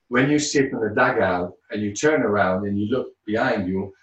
[0.07, 3.93] when you sit in a dugout and you turn around and you look behind you,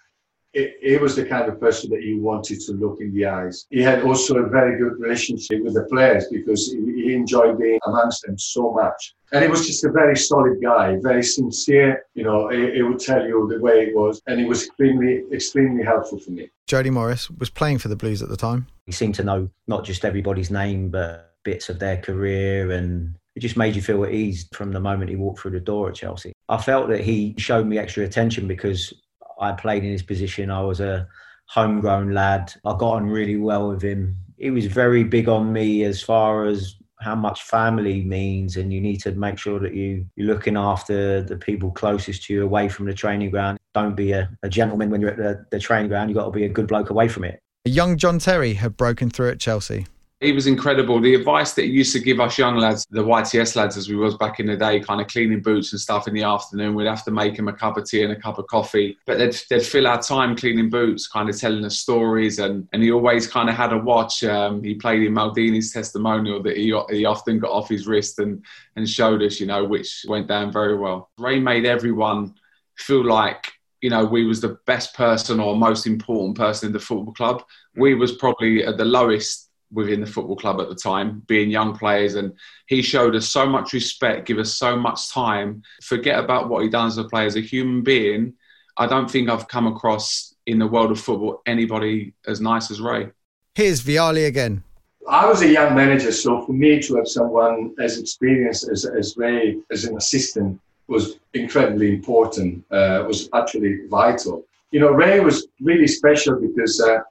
[0.53, 3.65] it, it was the kind of person that you wanted to look in the eyes.
[3.69, 7.79] He had also a very good relationship with the players because he, he enjoyed being
[7.85, 9.15] amongst them so much.
[9.31, 12.05] And he was just a very solid guy, very sincere.
[12.13, 15.23] You know, he, he would tell you the way it was, and he was extremely,
[15.31, 16.49] extremely helpful for me.
[16.67, 18.67] Jody Morris was playing for the Blues at the time.
[18.85, 22.71] He seemed to know not just everybody's name, but bits of their career.
[22.71, 25.59] And it just made you feel at ease from the moment he walked through the
[25.59, 26.33] door at Chelsea.
[26.47, 28.93] I felt that he showed me extra attention because
[29.39, 30.51] I played in his position.
[30.51, 31.07] I was a
[31.47, 32.53] homegrown lad.
[32.65, 34.15] I got on really well with him.
[34.37, 38.79] He was very big on me as far as how much family means and you
[38.79, 42.69] need to make sure that you, you're looking after the people closest to you away
[42.69, 43.57] from the training ground.
[43.73, 46.09] Don't be a, a gentleman when you're at the, the training ground.
[46.09, 47.39] You've got to be a good bloke away from it.
[47.65, 49.85] Young John Terry had broken through at Chelsea.
[50.23, 51.01] He was incredible.
[51.01, 53.97] The advice that he used to give us young lads, the YTS lads as we
[53.97, 56.87] was back in the day, kind of cleaning boots and stuff in the afternoon, we'd
[56.87, 58.97] have to make him a cup of tea and a cup of coffee.
[59.05, 62.39] But they'd, they'd fill our time cleaning boots, kind of telling us stories.
[62.39, 64.23] And, and he always kind of had a watch.
[64.23, 68.45] Um, he played in Maldini's testimonial that he, he often got off his wrist and,
[68.77, 71.09] and showed us, you know, which went down very well.
[71.17, 72.33] Ray made everyone
[72.77, 76.79] feel like you know we was the best person or most important person in the
[76.79, 77.43] football club
[77.75, 81.75] we was probably at the lowest within the football club at the time being young
[81.75, 82.33] players and
[82.67, 86.69] he showed us so much respect give us so much time forget about what he
[86.69, 88.33] done as a player as a human being
[88.77, 92.79] i don't think i've come across in the world of football anybody as nice as
[92.79, 93.09] ray
[93.55, 94.63] Here's Vialli again.
[95.07, 99.15] I was a young manager, so for me to have someone as experienced as, as
[99.15, 104.43] Ray as an assistant was incredibly important, uh, was actually vital.
[104.71, 107.01] You know, Ray was really special because uh,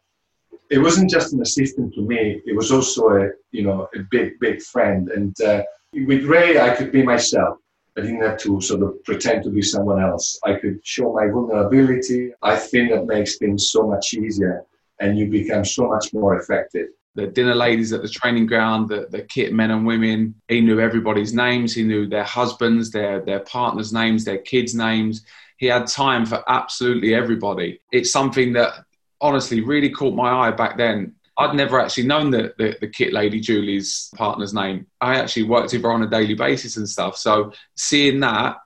[0.72, 4.38] it wasn't just an assistant to me, it was also a, you know, a big,
[4.40, 5.10] big friend.
[5.10, 7.58] And uh, with Ray, I could be myself.
[7.96, 10.38] I didn't have to sort of pretend to be someone else.
[10.44, 12.32] I could show my vulnerability.
[12.40, 14.64] I think that makes things so much easier
[15.00, 19.06] and you become so much more effective the dinner ladies at the training ground, the,
[19.10, 20.34] the kit men and women.
[20.48, 21.74] He knew everybody's names.
[21.74, 25.24] He knew their husbands, their their partners' names, their kids' names.
[25.58, 27.80] He had time for absolutely everybody.
[27.92, 28.84] It's something that
[29.22, 31.14] honestly really caught my eye back then.
[31.38, 34.86] I'd never actually known the, the, the kit lady Julie's partner's name.
[35.00, 37.16] I actually worked with her on a daily basis and stuff.
[37.16, 38.58] So seeing that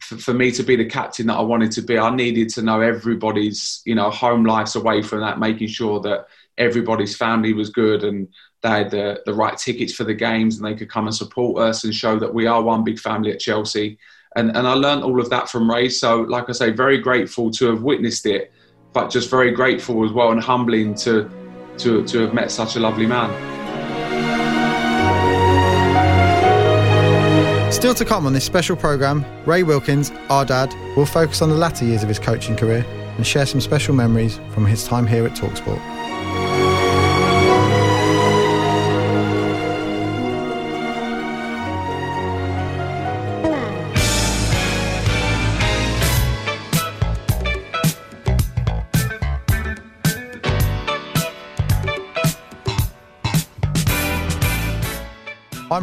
[0.00, 2.62] for, for me to be the captain that I wanted to be, I needed to
[2.62, 6.26] know everybody's, you know, home lives away from that, making sure that
[6.58, 8.26] everybody's family was good and
[8.62, 11.62] they had the, the right tickets for the games and they could come and support
[11.62, 13.98] us and show that we are one big family at Chelsea.
[14.36, 15.88] And, and I learned all of that from Ray.
[15.88, 18.52] So, like I say, very grateful to have witnessed it,
[18.92, 21.30] but just very grateful as well and humbling to,
[21.78, 23.30] to, to have met such a lovely man.
[27.72, 31.56] Still to come on this special programme, Ray Wilkins, our dad, will focus on the
[31.56, 32.84] latter years of his coaching career
[33.16, 35.80] and share some special memories from his time here at Talksport.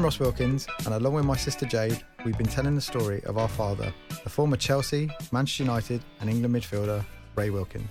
[0.08, 3.50] Ross Wilkins, and along with my sister Jade, we've been telling the story of our
[3.50, 3.94] father,
[4.24, 7.06] the former Chelsea, Manchester United, and England midfielder,
[7.36, 7.90] Ray Wilkins.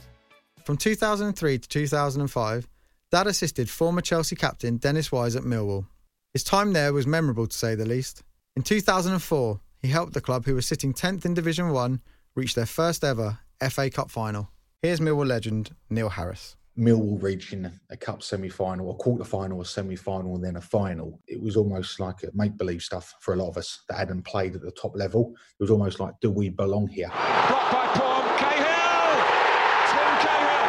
[0.64, 2.68] From 2003 to 2005,
[3.12, 5.88] Dad assisted former Chelsea captain Dennis Wise at Millwall.
[6.32, 8.22] His time there was memorable to say the least.
[8.56, 12.00] In 2004, he helped the club, who was sitting 10th in Division 1,
[12.34, 14.48] reach their first ever FA Cup final.
[14.80, 16.56] Here's Millwall legend Neil Harris.
[16.78, 20.60] Millwall reaching a cup semi final, a quarter final, a semi final, and then a
[20.60, 21.20] final.
[21.26, 24.24] It was almost like a make believe stuff for a lot of us that hadn't
[24.24, 25.34] played at the top level.
[25.58, 27.08] It was almost like, do we belong here?
[27.08, 29.24] Blocked by Paul Cahill.
[29.88, 30.68] Tim Cahill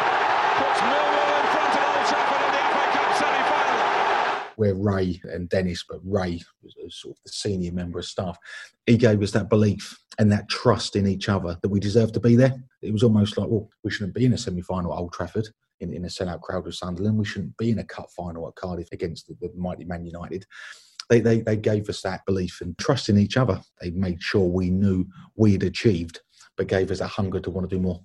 [0.56, 4.54] puts Millwall in front of Old Trafford in the FA Cup semi-final.
[4.56, 8.38] Where Ray and Dennis, but Ray was was sort of the senior member of staff,
[8.86, 12.20] he gave us that belief and that trust in each other that we deserved to
[12.20, 12.54] be there.
[12.82, 15.48] It was almost like, well, we shouldn't be in a semi final at Old Trafford.
[15.80, 18.56] In, in a sellout crowd with Sunderland, we shouldn't be in a cup final at
[18.56, 20.44] Cardiff against the, the mighty Man United.
[21.08, 23.62] They, they, they gave us that belief and trust in each other.
[23.80, 25.06] They made sure we knew
[25.36, 26.20] we had achieved,
[26.56, 28.00] but gave us a hunger to want to do more.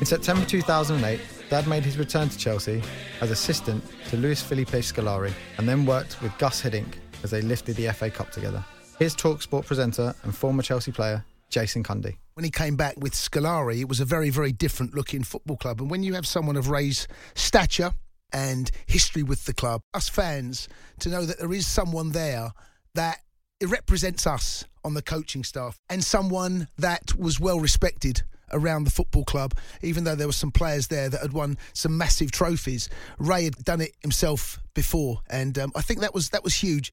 [0.00, 1.20] In September 2008,
[1.54, 2.82] Dad made his return to Chelsea
[3.20, 7.76] as assistant to Luis Felipe Scolari and then worked with Gus Hiddink as they lifted
[7.76, 8.64] the FA Cup together.
[8.98, 12.16] Here's Talksport presenter and former Chelsea player Jason Cundy.
[12.32, 15.80] when he came back with Scolari, it was a very, very different looking football club.
[15.80, 17.92] And when you have someone of Ray's stature
[18.32, 22.50] and history with the club, us fans, to know that there is someone there
[22.96, 23.20] that
[23.62, 28.24] represents us on the coaching staff and someone that was well respected
[28.54, 31.98] around the football club, even though there were some players there that had won some
[31.98, 32.88] massive trophies.
[33.18, 36.92] Ray had done it himself before, and um, I think that was that was huge.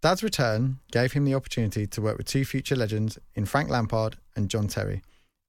[0.00, 4.16] Dad's return gave him the opportunity to work with two future legends in Frank Lampard
[4.36, 5.02] and John Terry,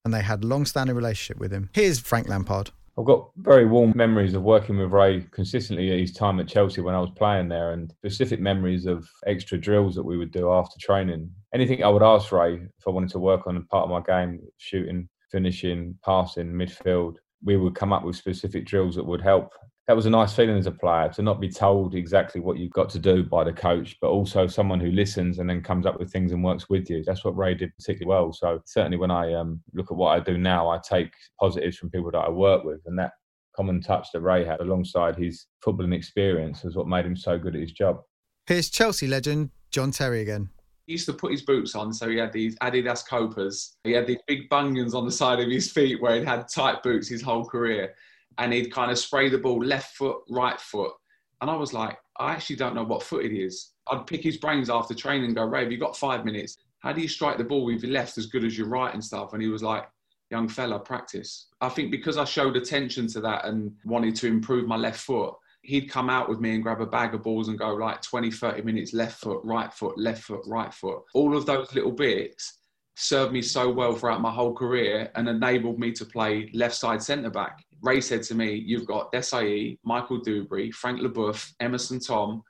[0.03, 1.69] and they had long-standing relationship with him.
[1.73, 2.71] Here's Frank Lampard.
[2.97, 6.81] I've got very warm memories of working with Ray consistently at his time at Chelsea
[6.81, 10.51] when I was playing there, and specific memories of extra drills that we would do
[10.51, 11.29] after training.
[11.53, 14.01] Anything I would ask Ray if I wanted to work on a part of my
[14.01, 19.53] game, shooting, finishing, passing, midfield, we would come up with specific drills that would help.
[19.87, 22.73] That was a nice feeling as a player to not be told exactly what you've
[22.73, 25.97] got to do by the coach, but also someone who listens and then comes up
[25.97, 27.03] with things and works with you.
[27.03, 28.31] That's what Ray did particularly well.
[28.31, 31.89] So certainly when I um, look at what I do now, I take positives from
[31.89, 33.13] people that I work with, and that
[33.55, 37.55] common touch that Ray had alongside his footballing experience is what made him so good
[37.55, 38.01] at his job.
[38.45, 40.49] Here's Chelsea legend John Terry again.
[40.89, 43.75] Used to put his boots on, so he had these Adidas Copas.
[43.83, 46.81] He had these big bunions on the side of his feet where he'd had tight
[46.81, 47.93] boots his whole career.
[48.39, 50.93] And he'd kind of spray the ball left foot, right foot.
[51.41, 53.73] And I was like, I actually don't know what foot it is.
[53.91, 56.57] I'd pick his brains after training and go, Ray, have you got five minutes?
[56.79, 59.03] How do you strike the ball with your left as good as your right and
[59.03, 59.33] stuff?
[59.33, 59.87] And he was like,
[60.31, 61.49] young fella, practice.
[61.61, 65.35] I think because I showed attention to that and wanted to improve my left foot,
[65.61, 68.31] he'd come out with me and grab a bag of balls and go like 20,
[68.31, 71.03] 30 minutes, left foot, right foot, left foot, right foot.
[71.13, 72.59] All of those little bits
[72.95, 77.01] served me so well throughout my whole career and enabled me to play left side
[77.01, 77.63] centre back.
[77.81, 82.41] Ray said to me, You've got Desailly, Michael Duberry, Frank LeBoeuf, Emerson Thome,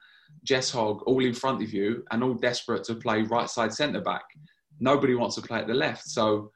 [0.48, 4.02] Jes Høgh, all in front of you and all desperate to play right side centre
[4.02, 4.24] back.
[4.80, 6.08] Nobody wants to play at the left.
[6.08, 6.52] So,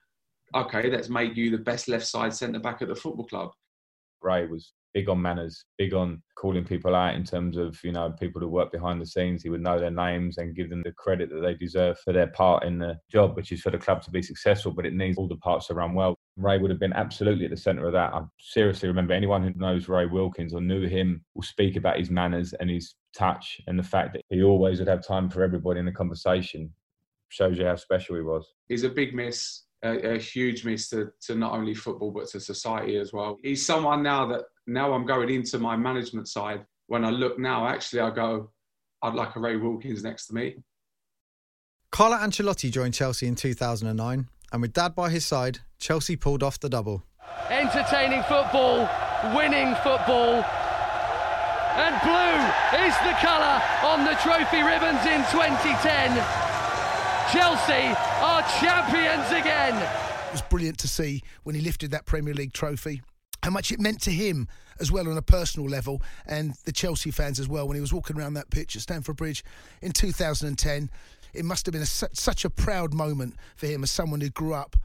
[0.56, 3.51] okay, let's make you the best left side centre back at the football club.
[4.22, 8.12] Ray was big on manners, big on calling people out in terms of, you know,
[8.20, 9.44] people who work behind the scenes.
[9.44, 12.28] He would know their names and give them the credit that they deserve for their
[12.28, 15.18] part in the job, which is for the club to be successful, but it needs
[15.18, 16.16] all the parts to run well.
[16.38, 18.14] Ray would have been absolutely at the centre of that.
[18.14, 22.10] I seriously remember anyone who knows Ray Wilkins or knew him will speak about his
[22.10, 25.80] manners and his touch and the fact that he always would have time for everybody
[25.80, 26.72] in the conversation.
[27.30, 28.54] Shows you how special he was.
[28.70, 32.39] He's a big miss, a, a huge miss to, to not only football but to
[32.39, 33.39] society as well.
[33.41, 36.66] He's someone now that now I'm going into my management side.
[36.88, 38.51] When I look now, actually, I go,
[39.01, 40.55] I'd like a Ray Wilkins next to me.
[41.91, 46.59] Carlo Ancelotti joined Chelsea in 2009, and with Dad by his side, Chelsea pulled off
[46.59, 47.03] the double.
[47.49, 48.89] Entertaining football,
[49.36, 50.43] winning football.
[51.76, 56.14] And blue is the colour on the trophy ribbons in 2010.
[57.32, 59.76] Chelsea are champions again.
[60.28, 63.01] It was brilliant to see when he lifted that Premier League trophy.
[63.44, 64.48] How much it meant to him
[64.80, 67.91] as well on a personal level, and the Chelsea fans as well when he was
[67.91, 69.44] walking around that pitch at Stamford Bridge
[69.82, 70.89] in 2010.
[71.34, 74.54] It must have been a, such a proud moment for him as someone who grew
[74.54, 74.78] up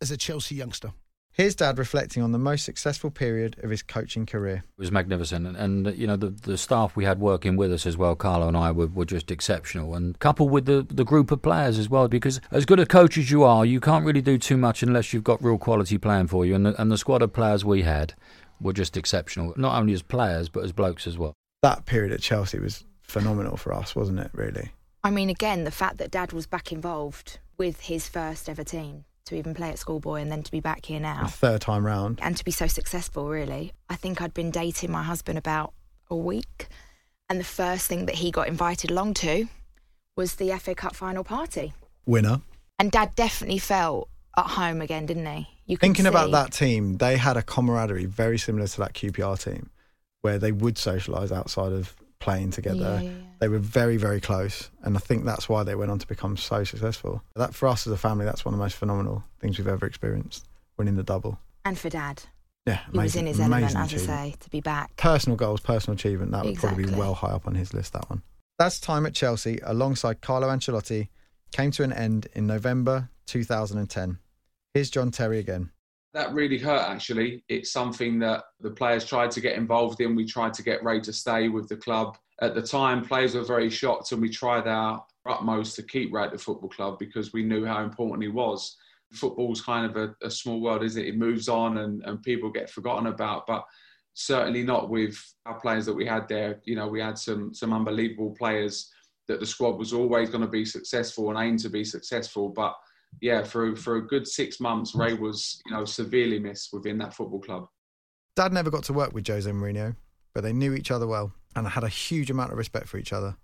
[0.00, 0.92] as a Chelsea youngster.
[1.36, 4.62] Here's Dad reflecting on the most successful period of his coaching career.
[4.78, 7.86] It was magnificent, and, and you know the the staff we had working with us
[7.86, 8.14] as well.
[8.14, 11.76] Carlo and I were, were just exceptional, and coupled with the the group of players
[11.76, 12.06] as well.
[12.06, 15.12] Because as good a coach as you are, you can't really do too much unless
[15.12, 16.54] you've got real quality playing for you.
[16.54, 18.14] And the, and the squad of players we had
[18.60, 21.34] were just exceptional, not only as players but as blokes as well.
[21.62, 24.30] That period at Chelsea was phenomenal for us, wasn't it?
[24.34, 24.70] Really.
[25.02, 29.04] I mean, again, the fact that Dad was back involved with his first ever team
[29.26, 32.18] to even play at schoolboy and then to be back here now third time round.
[32.22, 33.72] and to be so successful, really.
[33.88, 35.72] I think I'd been dating my husband about
[36.10, 36.68] a week,
[37.28, 39.48] and the first thing that he got invited along to
[40.16, 41.72] was the FA Cup final party.
[42.06, 42.42] Winner.
[42.78, 45.48] And Dad definitely felt at home again, didn't he?
[45.66, 49.70] You Thinking about that team, they had a camaraderie very similar to that QPR team,
[50.20, 53.00] where they would socialise outside of playing together.
[53.02, 55.98] Yeah, yeah, They were very, very close, and I think that's why they went on
[55.98, 57.22] to become so successful.
[57.36, 59.84] That for us as a family, that's one of the most phenomenal things we've ever
[59.86, 60.48] experienced,
[60.78, 61.38] winning the double.
[61.66, 62.22] And for Dad.
[62.66, 64.96] Yeah, He was in his element, as I say, to be back.
[64.96, 67.92] Personal goals, personal achievement, that would probably be well high up on his list.
[67.92, 68.22] That one.
[68.58, 71.08] That's time at Chelsea alongside Carlo Ancelotti
[71.52, 74.18] came to an end in November 2010.
[74.72, 75.70] Here's John Terry again.
[76.14, 77.44] That really hurt actually.
[77.48, 80.14] It's something that the players tried to get involved in.
[80.14, 82.16] We tried to get ray to stay with the club.
[82.40, 86.22] At the time players were very shocked and we tried our utmost to keep ray
[86.22, 88.76] at the football club because we knew how important he was.
[89.12, 91.06] Football's kind of a, a small world is it?
[91.06, 93.64] It moves on and, and people get forgotten about but
[94.14, 96.60] certainly not with our players that we had there.
[96.64, 98.88] You know we had some some unbelievable players
[99.26, 102.76] that the squad was always going to be successful and aim to be successful but
[103.20, 107.14] yeah, for for a good six months, Ray was you know severely missed within that
[107.14, 107.66] football club.
[108.36, 109.96] Dad never got to work with Jose Mourinho,
[110.34, 113.12] but they knew each other well and had a huge amount of respect for each
[113.12, 113.36] other.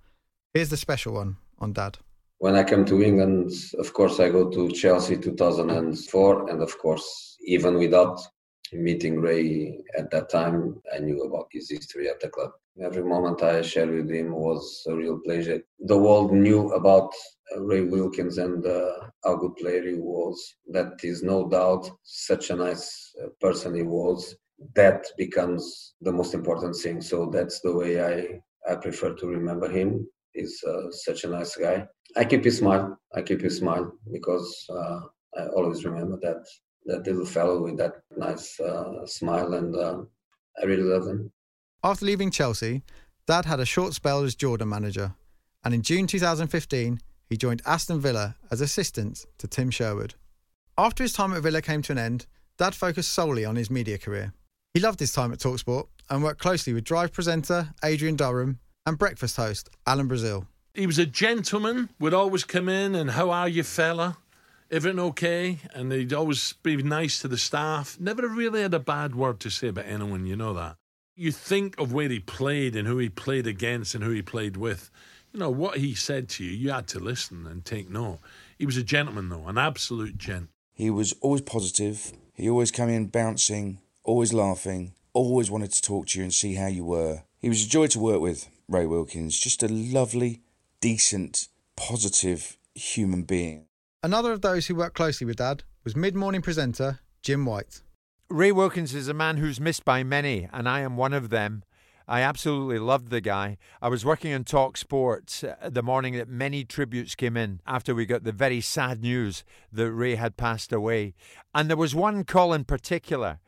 [0.53, 1.99] Here's the special one on Dad.
[2.39, 7.37] When I came to England, of course, I go to Chelsea 2004, and of course,
[7.45, 8.21] even without
[8.73, 12.51] meeting Ray at that time, I knew about his history at the club.
[12.83, 15.61] Every moment I shared with him was a real pleasure.
[15.81, 17.13] The world knew about
[17.55, 18.93] uh, Ray Wilkins and uh,
[19.25, 20.55] how good player he was.
[20.71, 24.37] That is no doubt such a nice uh, person he was.
[24.75, 27.01] That becomes the most important thing.
[27.01, 28.41] So that's the way I
[28.71, 30.07] I prefer to remember him.
[30.33, 31.87] He's uh, such a nice guy.
[32.17, 32.99] I keep his smile.
[33.15, 35.01] I keep his smile because uh,
[35.39, 36.45] I always remember that
[36.87, 40.03] that little fellow with that nice uh, smile, and uh,
[40.61, 41.31] I really love him.
[41.83, 42.83] After leaving Chelsea,
[43.27, 45.15] Dad had a short spell as Jordan manager,
[45.65, 50.15] and in June 2015, he joined Aston Villa as assistant to Tim Sherwood.
[50.77, 52.27] After his time at Villa came to an end,
[52.59, 54.33] Dad focused solely on his media career.
[54.75, 58.99] He loved his time at Talksport and worked closely with Drive presenter Adrian Durham and
[58.99, 60.47] breakfast host Alan Brazil.
[60.75, 64.19] He was a gentleman, would always come in and, how are you, fella?
[64.71, 65.59] Everything okay?
[65.75, 67.99] And he'd always be nice to the staff.
[67.99, 70.77] Never really had a bad word to say about anyone, you know that.
[71.17, 74.57] You think of where he played and who he played against and who he played
[74.57, 74.91] with.
[75.33, 78.21] You know, what he said to you, you had to listen and take note.
[78.59, 80.51] He was a gentleman, though, an absolute gent.
[80.73, 82.13] He was always positive.
[82.35, 86.55] He always came in bouncing, always laughing, always wanted to talk to you and see
[86.55, 87.23] how you were.
[87.41, 89.39] He was a joy to work with, Ray Wilkins.
[89.39, 90.43] Just a lovely,
[90.81, 93.67] decent, positive human being.
[94.03, 97.83] Another of those who worked closely with Dad was mid morning presenter Jim White.
[98.31, 101.65] Ray Wilkins is a man who's missed by many, and I am one of them.
[102.09, 103.59] I absolutely loved the guy.
[103.83, 107.95] I was working on Talk Sports uh, the morning that many tributes came in after
[107.95, 111.13] we got the very sad news that Ray had passed away.
[111.55, 113.39] And there was one call in particular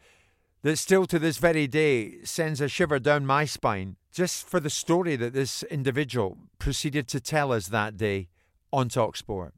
[0.60, 4.68] that still to this very day sends a shiver down my spine just for the
[4.68, 8.28] story that this individual proceeded to tell us that day
[8.70, 9.54] on Talk Sport.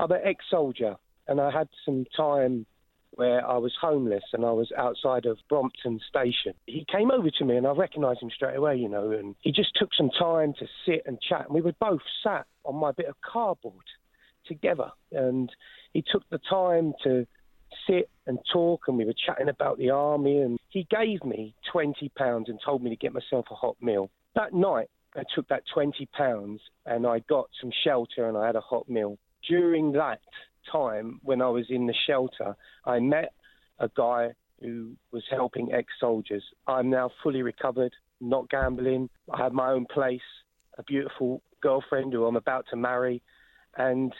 [0.00, 0.96] I'm an ex-soldier,
[1.28, 2.64] and I had some time
[3.10, 6.54] where I was homeless and I was outside of Brompton Station.
[6.64, 9.52] He came over to me, and I recognised him straight away, you know, and he
[9.52, 11.44] just took some time to sit and chat.
[11.44, 13.84] And we were both sat on my bit of cardboard
[14.46, 15.50] together, and
[15.92, 17.26] he took the time to
[17.86, 20.38] sit and talk, and we were chatting about the army.
[20.38, 24.10] And he gave me twenty pounds and told me to get myself a hot meal.
[24.34, 28.56] That night, I took that twenty pounds and I got some shelter and I had
[28.56, 29.18] a hot meal.
[29.48, 30.20] During that
[30.70, 33.32] time, when I was in the shelter, I met
[33.78, 36.44] a guy who was helping ex-soldiers.
[36.66, 39.08] I'm now fully recovered, not gambling.
[39.32, 40.20] I have my own place,
[40.78, 43.22] a beautiful girlfriend who I'm about to marry,
[43.76, 44.12] and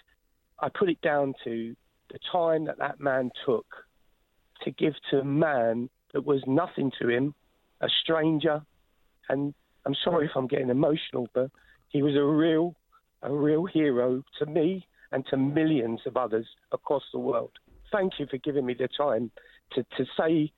[0.59, 1.75] I put it down to
[2.11, 3.67] the time that that man took
[4.65, 7.35] to give to a man that was nothing to him,
[7.81, 8.63] a stranger.
[9.29, 9.55] And
[9.87, 11.51] I'm sorry if I'm getting emotional, but
[11.89, 12.75] he was a real,
[13.23, 17.53] a real hero to me and to millions of others across the world.
[17.93, 19.31] Thank you for giving me the time
[19.73, 20.53] to, to say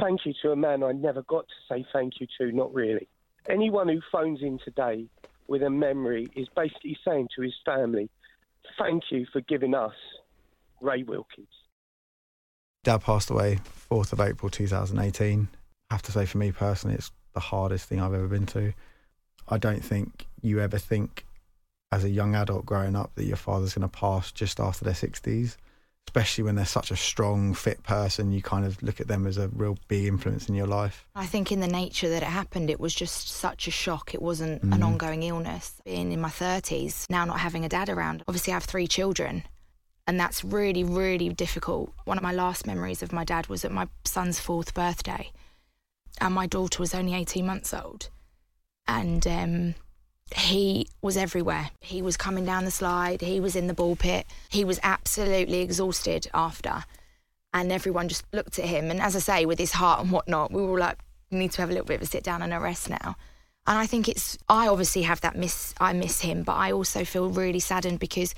[0.00, 3.08] thank you to a man I never got to say thank you to, not really.
[3.48, 5.06] Anyone who phones in today
[5.46, 8.10] with a memory is basically saying to his family,
[8.78, 9.94] thank you for giving us
[10.80, 11.46] Ray Wilkins.
[12.82, 13.58] Dad passed away
[13.90, 15.48] 4th of April 2018.
[15.90, 18.72] I have to say, for me personally, it's the hardest thing I've ever been to.
[19.48, 21.24] I don't think you ever think
[21.92, 24.94] as a young adult growing up that your father's going to pass just after their
[24.94, 25.56] 60s,
[26.08, 28.32] especially when they're such a strong, fit person.
[28.32, 31.06] You kind of look at them as a real big influence in your life.
[31.14, 34.14] I think in the nature that it happened, it was just such a shock.
[34.14, 34.84] It wasn't an Mm.
[34.84, 35.74] ongoing illness.
[35.84, 39.44] Being in my 30s, now not having a dad around, obviously I have three children.
[40.08, 41.92] And that's really, really difficult.
[42.04, 45.32] One of my last memories of my dad was at my son's fourth birthday.
[46.20, 48.08] And my daughter was only 18 months old.
[48.88, 49.74] And um,
[50.34, 51.70] he was everywhere.
[51.80, 54.26] He was coming down the slide, he was in the ball pit.
[54.48, 56.84] He was absolutely exhausted after.
[57.52, 58.90] And everyone just looked at him.
[58.90, 60.98] And as I say, with his heart and whatnot, we were all like,
[61.30, 63.16] we need to have a little bit of a sit down and a rest now.
[63.66, 67.04] And I think it's, I obviously have that miss, I miss him, but I also
[67.04, 68.34] feel really saddened because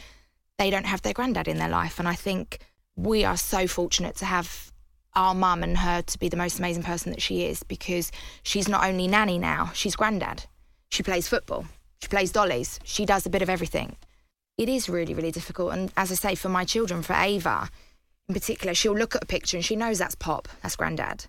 [0.56, 1.98] they don't have their granddad in their life.
[1.98, 2.58] And I think
[2.96, 4.72] we are so fortunate to have
[5.14, 8.12] our mum and her to be the most amazing person that she is because
[8.42, 10.44] she's not only nanny now, she's granddad.
[10.90, 11.66] She plays football,
[12.00, 13.96] she plays dollies, she does a bit of everything.
[14.56, 15.72] It is really, really difficult.
[15.72, 17.70] And as I say, for my children, for Ava
[18.28, 21.26] in particular, she'll look at a picture and she knows that's Pop, that's granddad.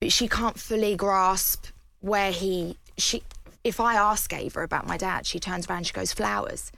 [0.00, 1.66] But she can't fully grasp
[2.00, 3.22] where he, she,
[3.64, 6.72] if I ask Ava about my dad, she turns around and she goes, flowers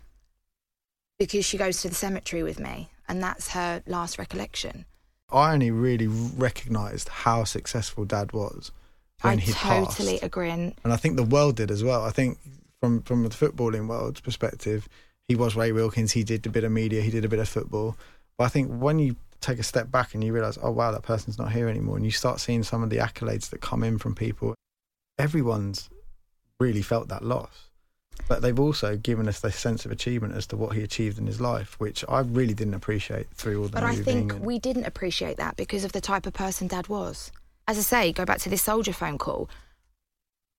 [1.19, 4.85] because she goes to the cemetery with me, and that's her last recollection.
[5.31, 8.73] I only really recognised how successful Dad was
[9.21, 10.25] when I he totally passed.
[10.25, 10.51] agree.
[10.51, 12.05] And I think the world did as well.
[12.05, 12.39] I think
[12.83, 14.89] from from the footballing world's perspective,
[15.29, 16.13] he was Ray Wilkins.
[16.13, 17.01] He did a bit of media.
[17.01, 17.97] He did a bit of football.
[18.37, 21.03] But I think when you take a step back and you realise, oh wow, that
[21.03, 23.99] person's not here anymore, and you start seeing some of the accolades that come in
[23.99, 24.57] from people,
[25.17, 25.91] everyone's
[26.59, 27.69] really felt that loss.
[28.29, 31.27] But they've also given us this sense of achievement as to what he achieved in
[31.27, 34.59] his life, which I really didn't appreciate through all the but I think and- we
[34.59, 37.31] didn't appreciate that because of the type of person Dad was.
[37.69, 39.49] As I say, go back to this soldier phone call.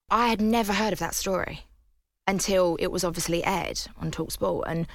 [0.10, 1.66] I had never heard of that story
[2.28, 4.88] until it was obviously aired on Talksport, and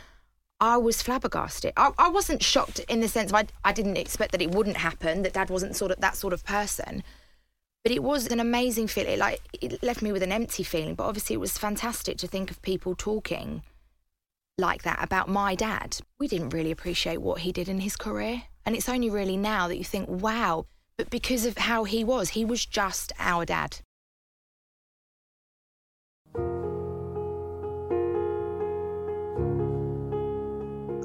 [0.61, 1.73] I was flabbergasted.
[1.77, 5.23] I, I wasn't shocked in the sense I, I didn't expect that it wouldn't happen,
[5.23, 7.03] that Dad wasn't sort of that sort of person.
[7.85, 9.19] But it was an amazing feeling.
[9.19, 10.95] Like it left me with an empty feeling.
[10.95, 13.63] But obviously, it was fantastic to think of people talking
[14.59, 15.99] like that about my dad.
[16.19, 19.69] We didn't really appreciate what he did in his career, and it's only really now
[19.69, 20.67] that you think, wow.
[20.97, 23.79] But because of how he was, he was just our dad.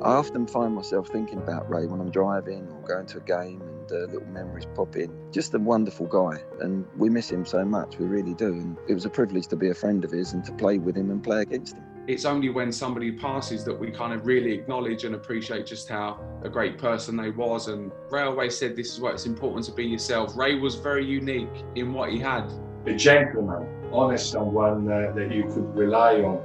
[0.03, 3.61] I often find myself thinking about Ray when I'm driving or going to a game
[3.61, 5.09] and uh, little memories pop in.
[5.31, 8.47] Just a wonderful guy, and we miss him so much, we really do.
[8.47, 10.97] And it was a privilege to be a friend of his and to play with
[10.97, 11.85] him and play against him.
[12.05, 16.19] It's only when somebody passes that we kind of really acknowledge and appreciate just how
[16.43, 17.69] a great person they was.
[17.69, 20.35] And Ray always said this is why it's important to be yourself.
[20.35, 22.51] Ray was very unique in what he had.
[22.87, 26.43] A gentleman, honest someone uh, that you could rely on.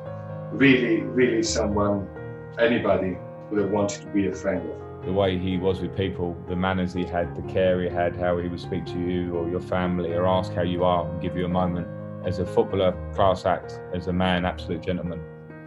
[0.56, 2.08] Really, really someone
[2.60, 3.16] anybody
[3.50, 5.04] would have wanted to be a friend of.
[5.04, 8.38] The way he was with people, the manners he had, the care he had, how
[8.38, 11.36] he would speak to you or your family or ask how you are and give
[11.36, 11.86] you a moment.
[12.26, 13.80] As a footballer, class act.
[13.94, 15.20] As a man, absolute gentleman.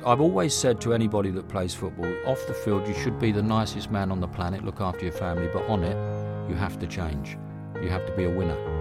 [0.05, 3.43] I've always said to anybody that plays football, off the field, you should be the
[3.43, 6.88] nicest man on the planet, look after your family, but on it, you have to
[6.88, 7.38] change.
[7.82, 8.80] You have to be a winner.